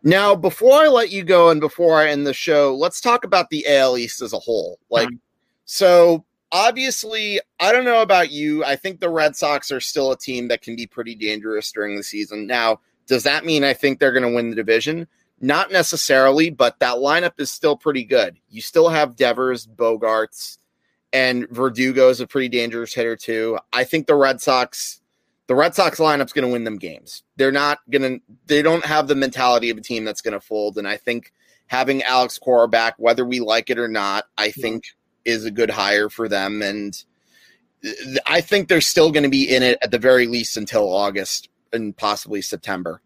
[0.05, 3.49] Now, before I let you go and before I end the show, let's talk about
[3.49, 4.77] the AL East as a whole.
[4.91, 5.17] Like, mm-hmm.
[5.65, 8.63] so obviously, I don't know about you.
[8.63, 11.97] I think the Red Sox are still a team that can be pretty dangerous during
[11.97, 12.45] the season.
[12.45, 15.07] Now, does that mean I think they're going to win the division?
[15.41, 18.37] Not necessarily, but that lineup is still pretty good.
[18.47, 20.59] You still have Devers, Bogaerts,
[21.13, 23.57] and Verdugo is a pretty dangerous hitter too.
[23.73, 25.01] I think the Red Sox
[25.47, 27.23] the Red Sox lineup's going to win them games.
[27.35, 30.39] They're not going to, they don't have the mentality of a team that's going to
[30.39, 30.77] fold.
[30.77, 31.31] And I think
[31.67, 34.85] having Alex Cora back, whether we like it or not, I think
[35.23, 36.61] is a good hire for them.
[36.61, 37.03] And
[38.25, 41.49] I think they're still going to be in it at the very least until August
[41.73, 43.01] and possibly September.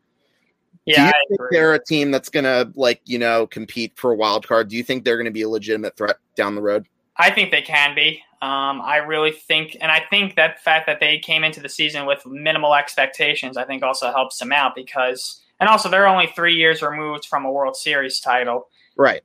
[0.86, 4.12] Yeah, Do you think they're a team that's going to like you know compete for
[4.12, 4.70] a wild card?
[4.70, 6.88] Do you think they're going to be a legitimate threat down the road?
[7.18, 8.24] I think they can be.
[8.42, 12.06] Um, I really think, and I think that fact that they came into the season
[12.06, 16.56] with minimal expectations, I think also helps them out because, and also they're only three
[16.56, 18.70] years removed from a World Series title,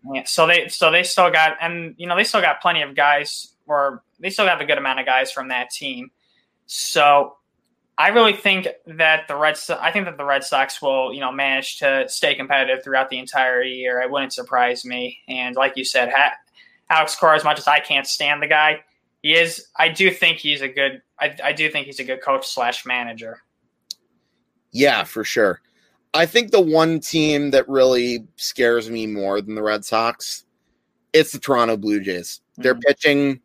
[0.05, 0.27] right?
[0.27, 3.55] So they, so they still got, and you know, they still got plenty of guys,
[3.69, 6.11] or they still have a good amount of guys from that team.
[6.67, 7.37] So
[7.97, 11.31] I really think that the Red, I think that the Red Sox will, you know,
[11.31, 14.01] manage to stay competitive throughout the entire year.
[14.01, 15.21] It wouldn't surprise me.
[15.29, 16.35] And like you said, ha-
[16.91, 18.81] Alex Cora, as much as I can't stand the guy,
[19.25, 19.69] he is.
[19.79, 21.01] I do think he's a good.
[21.19, 23.41] I, I do think he's a good coach slash manager.
[24.71, 25.63] Yeah, for sure.
[26.13, 30.45] I think the one team that really scares me more than the Red Sox,
[31.15, 32.43] it's the Toronto Blue Jays.
[32.53, 32.63] Mm-hmm.
[32.63, 33.41] Their pitching,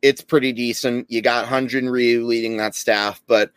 [0.00, 1.10] it's pretty decent.
[1.10, 3.52] You got Hyun-Jin Ryu leading that staff, but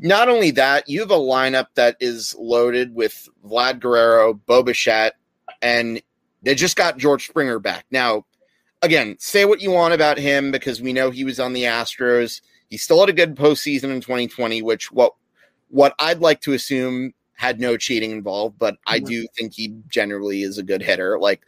[0.00, 5.14] not only that, you have a lineup that is loaded with Vlad Guerrero, Bo Bichette,
[5.62, 6.02] and
[6.42, 7.86] they just got George Springer back.
[7.92, 8.26] Now,
[8.82, 12.42] again, say what you want about him because we know he was on the Astros.
[12.68, 15.14] He still had a good postseason in 2020, which what
[15.68, 20.42] what I'd like to assume had no cheating involved, but I do think he generally
[20.42, 21.18] is a good hitter.
[21.18, 21.42] Like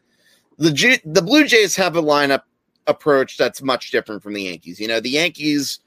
[0.56, 2.42] the G- the Blue Jays have a lineup
[2.86, 4.80] approach that's much different from the Yankees.
[4.80, 5.80] You know, the Yankees.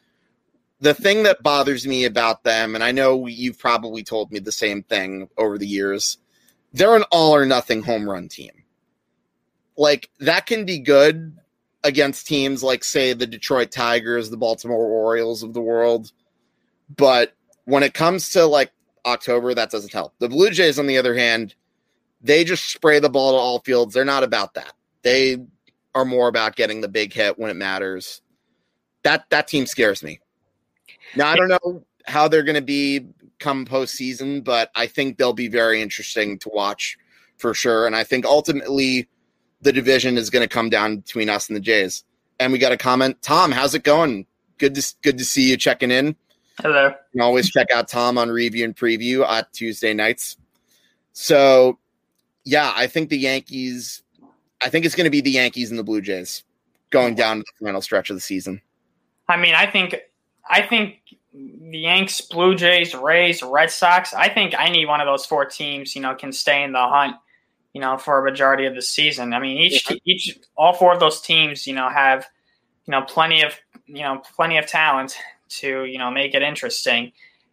[0.79, 4.51] The thing that bothers me about them, and I know you've probably told me the
[4.51, 6.19] same thing over the years,
[6.71, 8.51] they're an all or nothing home run team
[9.77, 11.37] like that can be good
[11.83, 16.11] against teams like say the Detroit Tigers, the Baltimore Orioles of the world.
[16.95, 17.33] But
[17.65, 18.71] when it comes to like
[19.05, 20.13] October, that doesn't help.
[20.19, 21.55] The Blue Jays, on the other hand,
[22.21, 23.93] they just spray the ball to all fields.
[23.93, 24.73] They're not about that.
[25.03, 25.37] They
[25.95, 28.21] are more about getting the big hit when it matters.
[29.03, 30.19] That that team scares me.
[31.15, 33.07] Now I don't know how they're going to be
[33.39, 36.97] come postseason, but I think they'll be very interesting to watch
[37.37, 37.85] for sure.
[37.85, 39.07] And I think ultimately
[39.61, 42.03] the division is going to come down between us and the Jays.
[42.39, 43.21] And we got a comment.
[43.21, 44.25] Tom, how's it going?
[44.57, 46.15] Good to good to see you checking in.
[46.61, 46.87] Hello.
[46.87, 50.37] You can always check out Tom on review and preview at Tuesday nights.
[51.13, 51.77] So,
[52.43, 54.03] yeah, I think the Yankees.
[54.61, 56.43] I think it's going to be the Yankees and the Blue Jays
[56.89, 58.61] going down to the final stretch of the season.
[59.27, 59.95] I mean, I think,
[60.49, 60.95] I think
[61.31, 64.13] the Yanks, Blue Jays, Rays, Red Sox.
[64.15, 65.95] I think need one of those four teams.
[65.95, 67.17] You know, can stay in the hunt
[67.77, 69.35] you know, for a majority of the season.
[69.35, 72.25] I mean, each each all four of those teams, you know, have
[72.87, 73.53] you know plenty of
[73.85, 75.15] you know plenty of talent
[75.59, 77.11] to you know make it interesting.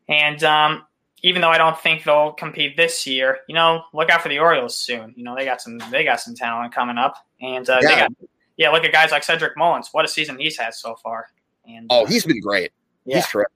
[0.09, 0.87] And um,
[1.23, 4.39] even though I don't think they'll compete this year, you know, look out for the
[4.39, 5.13] Orioles soon.
[5.15, 8.09] You know, they got some they got some talent coming up, and uh, yeah.
[8.09, 8.13] got
[8.57, 9.91] yeah, look at guys like Cedric Mullins.
[9.93, 11.27] What a season he's had so far.
[11.69, 12.73] And oh, he's been great.
[13.05, 13.17] Yeah.
[13.17, 13.53] He's terrific.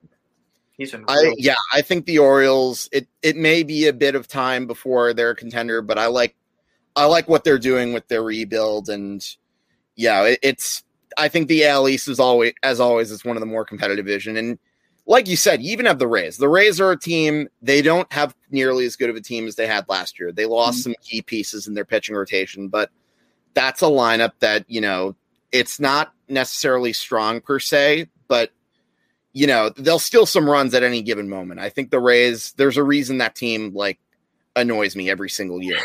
[0.73, 1.07] He's been.
[1.09, 2.91] Really I, yeah, I think the Orioles.
[2.93, 6.35] It it may be a bit of time before they're a contender, but I like
[6.99, 9.25] I like what they're doing with their rebuild, and
[9.97, 10.85] yeah, it, it's.
[11.17, 14.05] I think the AL East is always, as always, is one of the more competitive
[14.05, 14.59] division, and
[15.07, 16.37] like you said, you even have the Rays.
[16.37, 17.49] The Rays are a team.
[17.63, 20.33] They don't have nearly as good of a team as they had last year.
[20.33, 20.93] They lost mm-hmm.
[20.93, 22.91] some key pieces in their pitching rotation, but
[23.55, 25.17] that's a lineup that you know
[25.51, 28.51] it's not necessarily strong per se, but
[29.33, 31.61] you know, they'll steal some runs at any given moment.
[31.61, 33.99] I think the Rays, there's a reason that team like
[34.57, 35.79] annoys me every single year.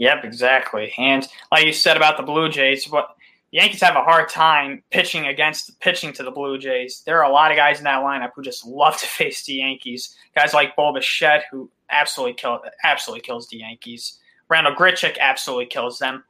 [0.00, 0.94] Yep, exactly.
[0.96, 3.14] And like you said about the Blue Jays, what
[3.50, 7.02] Yankees have a hard time pitching against pitching to the Blue Jays.
[7.04, 9.54] There are a lot of guys in that lineup who just love to face the
[9.54, 10.16] Yankees.
[10.34, 14.18] Guys like Bo Bichette, who absolutely kill absolutely kills the Yankees.
[14.48, 16.24] Randal Grichuk absolutely kills them.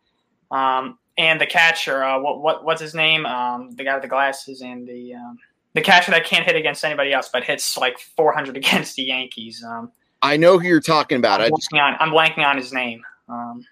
[0.51, 3.25] Um, and the catcher, uh, what what what's his name?
[3.25, 5.39] Um, the guy with the glasses and the um,
[5.75, 9.63] the catcher that can't hit against anybody else, but hits like 400 against the Yankees.
[9.63, 9.93] Um,
[10.23, 11.41] I know who you're talking about.
[11.41, 13.03] I'm, just, on, I'm blanking on his name.
[13.31, 13.65] Um,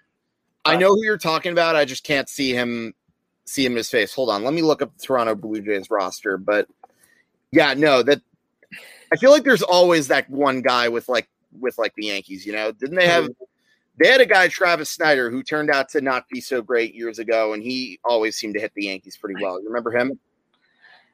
[0.65, 1.75] I know who you're talking about.
[1.75, 2.93] I just can't see him
[3.45, 4.13] see him in his face.
[4.13, 6.37] Hold on, let me look up the Toronto Blue Jays roster.
[6.37, 6.67] But
[7.51, 8.21] yeah, no, that
[9.11, 11.27] I feel like there's always that one guy with like
[11.59, 12.45] with like the Yankees.
[12.45, 13.27] You know, didn't they have?
[13.99, 17.19] They had a guy, Travis Snider who turned out to not be so great years
[17.19, 19.61] ago, and he always seemed to hit the Yankees pretty well.
[19.61, 20.17] You remember him?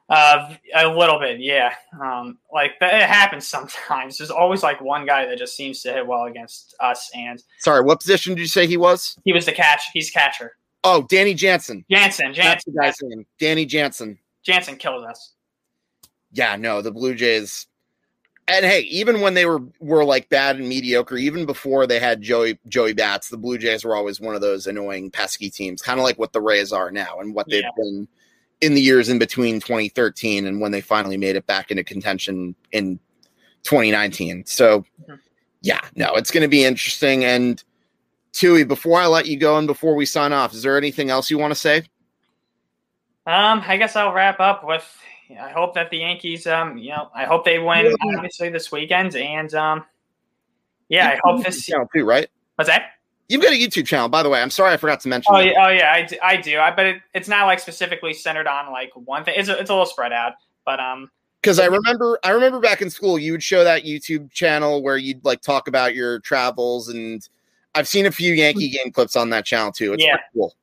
[0.07, 1.73] Uh, a little bit, yeah.
[1.99, 4.17] Um, like it happens sometimes.
[4.17, 7.09] There's always like one guy that just seems to hit well against us.
[7.15, 9.17] And sorry, what position did you say he was?
[9.25, 9.85] He was the catch.
[9.93, 10.53] He's catcher.
[10.83, 11.83] Oh, Danny Jansen.
[11.89, 12.33] Jansen.
[12.33, 12.43] Jansen.
[12.43, 13.25] That's the guy's name.
[13.39, 14.19] Danny Jansen.
[14.43, 15.33] Jansen killed us.
[16.31, 17.65] Yeah, no, the Blue Jays.
[18.47, 22.21] And hey, even when they were were like bad and mediocre, even before they had
[22.21, 25.99] Joey Joey Bats, the Blue Jays were always one of those annoying pesky teams, kind
[25.99, 27.69] of like what the Rays are now and what they've yeah.
[27.75, 28.07] been
[28.61, 32.55] in the years in between 2013 and when they finally made it back into contention
[32.71, 32.99] in
[33.63, 34.45] 2019.
[34.45, 35.15] So, mm-hmm.
[35.61, 37.23] yeah, no, it's going to be interesting.
[37.23, 37.63] And
[38.31, 41.29] Tui, before I let you go and before we sign off, is there anything else
[41.29, 41.79] you want to say?
[43.27, 44.85] Um, I guess I'll wrap up with
[45.31, 48.15] I hope that the Yankees, um, you know, I hope they win yeah.
[48.15, 49.85] obviously this weekend, and um,
[50.87, 52.27] yeah, I hope this too, right?
[52.55, 52.91] What's that?
[53.28, 54.41] You've got a YouTube channel, by the way.
[54.41, 55.34] I'm sorry I forgot to mention.
[55.36, 56.59] Oh, yeah, oh yeah, I do, I do.
[56.59, 59.34] I, but it, it's not like specifically centered on like one thing.
[59.38, 60.34] It's a, it's a little spread out,
[60.65, 61.09] but um.
[61.41, 64.97] Because I remember, I remember back in school, you would show that YouTube channel where
[64.97, 67.28] you'd like talk about your travels, and
[67.76, 69.93] I've seen a few Yankee game clips on that channel too.
[69.93, 70.17] It's yeah.
[70.34, 70.55] cool.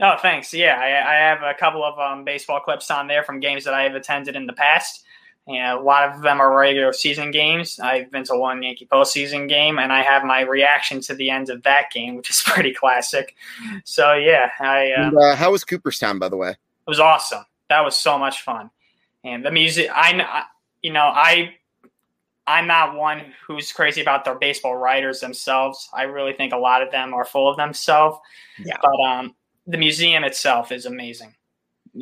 [0.00, 0.54] Oh, thanks.
[0.54, 3.74] Yeah, I, I have a couple of um, baseball clips on there from games that
[3.74, 5.04] I have attended in the past.
[5.48, 7.80] And a lot of them are regular season games.
[7.80, 11.48] I've been to one Yankee postseason game, and I have my reaction to the end
[11.48, 13.34] of that game, which is pretty classic.
[13.84, 14.92] So yeah, I.
[14.92, 16.50] Uh, and, uh, how was Cooperstown, by the way?
[16.50, 17.44] It was awesome.
[17.70, 18.70] That was so much fun,
[19.24, 19.90] and the music.
[19.90, 20.44] I,
[20.82, 21.54] you know, I,
[22.46, 25.88] I'm not one who's crazy about their baseball writers themselves.
[25.94, 28.18] I really think a lot of them are full of themselves.
[28.62, 28.76] Yeah.
[28.82, 29.34] But um,
[29.66, 31.34] the museum itself is amazing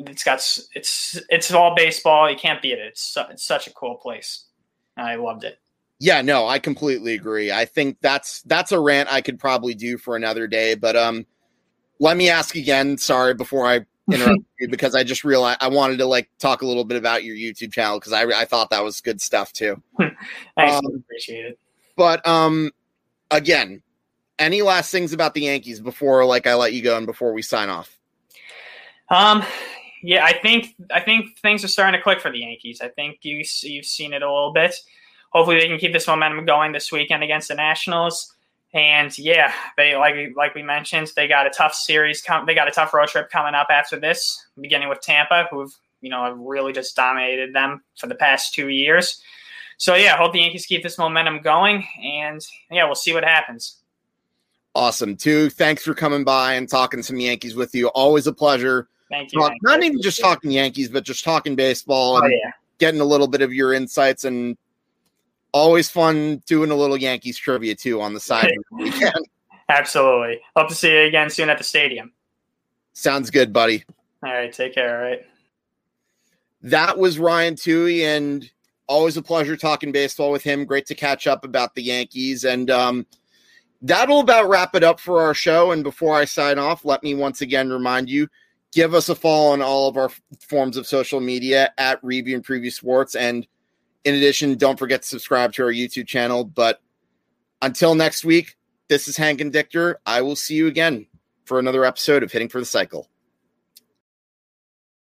[0.06, 0.36] it's got
[0.74, 2.30] it's it's all baseball.
[2.30, 2.80] You can't beat it.
[2.80, 4.44] It's, it's such a cool place.
[4.96, 5.58] I loved it.
[5.98, 7.50] Yeah, no, I completely agree.
[7.50, 10.74] I think that's that's a rant I could probably do for another day.
[10.74, 11.26] But um,
[11.98, 12.98] let me ask again.
[12.98, 16.66] Sorry, before I interrupt you, because I just realized I wanted to like talk a
[16.66, 19.82] little bit about your YouTube channel because I I thought that was good stuff too.
[20.56, 21.58] I um, appreciate it.
[21.96, 22.72] But um,
[23.30, 23.82] again,
[24.38, 27.42] any last things about the Yankees before like I let you go and before we
[27.42, 27.98] sign off?
[29.08, 29.44] Um,
[30.02, 32.80] yeah, I think I think things are starting to click for the Yankees.
[32.80, 34.74] I think you you've seen it a little bit.
[35.30, 38.34] Hopefully, they can keep this momentum going this weekend against the Nationals.
[38.72, 42.22] And yeah, they like like we mentioned, they got a tough series.
[42.22, 45.74] Com- they got a tough road trip coming up after this, beginning with Tampa, who've
[46.00, 49.22] you know have really just dominated them for the past two years.
[49.78, 53.76] So yeah, hope the Yankees keep this momentum going, and yeah, we'll see what happens.
[54.74, 55.48] Awesome, too.
[55.48, 57.88] Thanks for coming by and talking to some Yankees with you.
[57.88, 58.88] Always a pleasure.
[59.10, 59.40] Thank you.
[59.40, 62.50] Talk, not even just talking Yankees, but just talking baseball oh, and yeah.
[62.78, 64.56] getting a little bit of your insights and
[65.52, 68.52] always fun doing a little Yankees trivia too on the side.
[69.68, 70.40] Absolutely.
[70.56, 72.12] Hope to see you again soon at the stadium.
[72.92, 73.84] Sounds good, buddy.
[74.24, 74.96] All right, take care.
[74.96, 75.20] All right.
[76.62, 78.48] That was Ryan Tui, and
[78.86, 80.64] always a pleasure talking baseball with him.
[80.64, 82.44] Great to catch up about the Yankees.
[82.44, 83.06] And um,
[83.82, 85.72] that'll about wrap it up for our show.
[85.72, 88.28] And before I sign off, let me once again remind you
[88.76, 92.44] give us a follow on all of our forms of social media at Review and
[92.44, 93.14] Preview Sports.
[93.14, 93.46] And
[94.04, 96.44] in addition, don't forget to subscribe to our YouTube channel.
[96.44, 96.82] But
[97.62, 98.54] until next week,
[98.88, 99.98] this is Hank and Dichter.
[100.04, 101.06] I will see you again
[101.46, 103.08] for another episode of Hitting for the Cycle.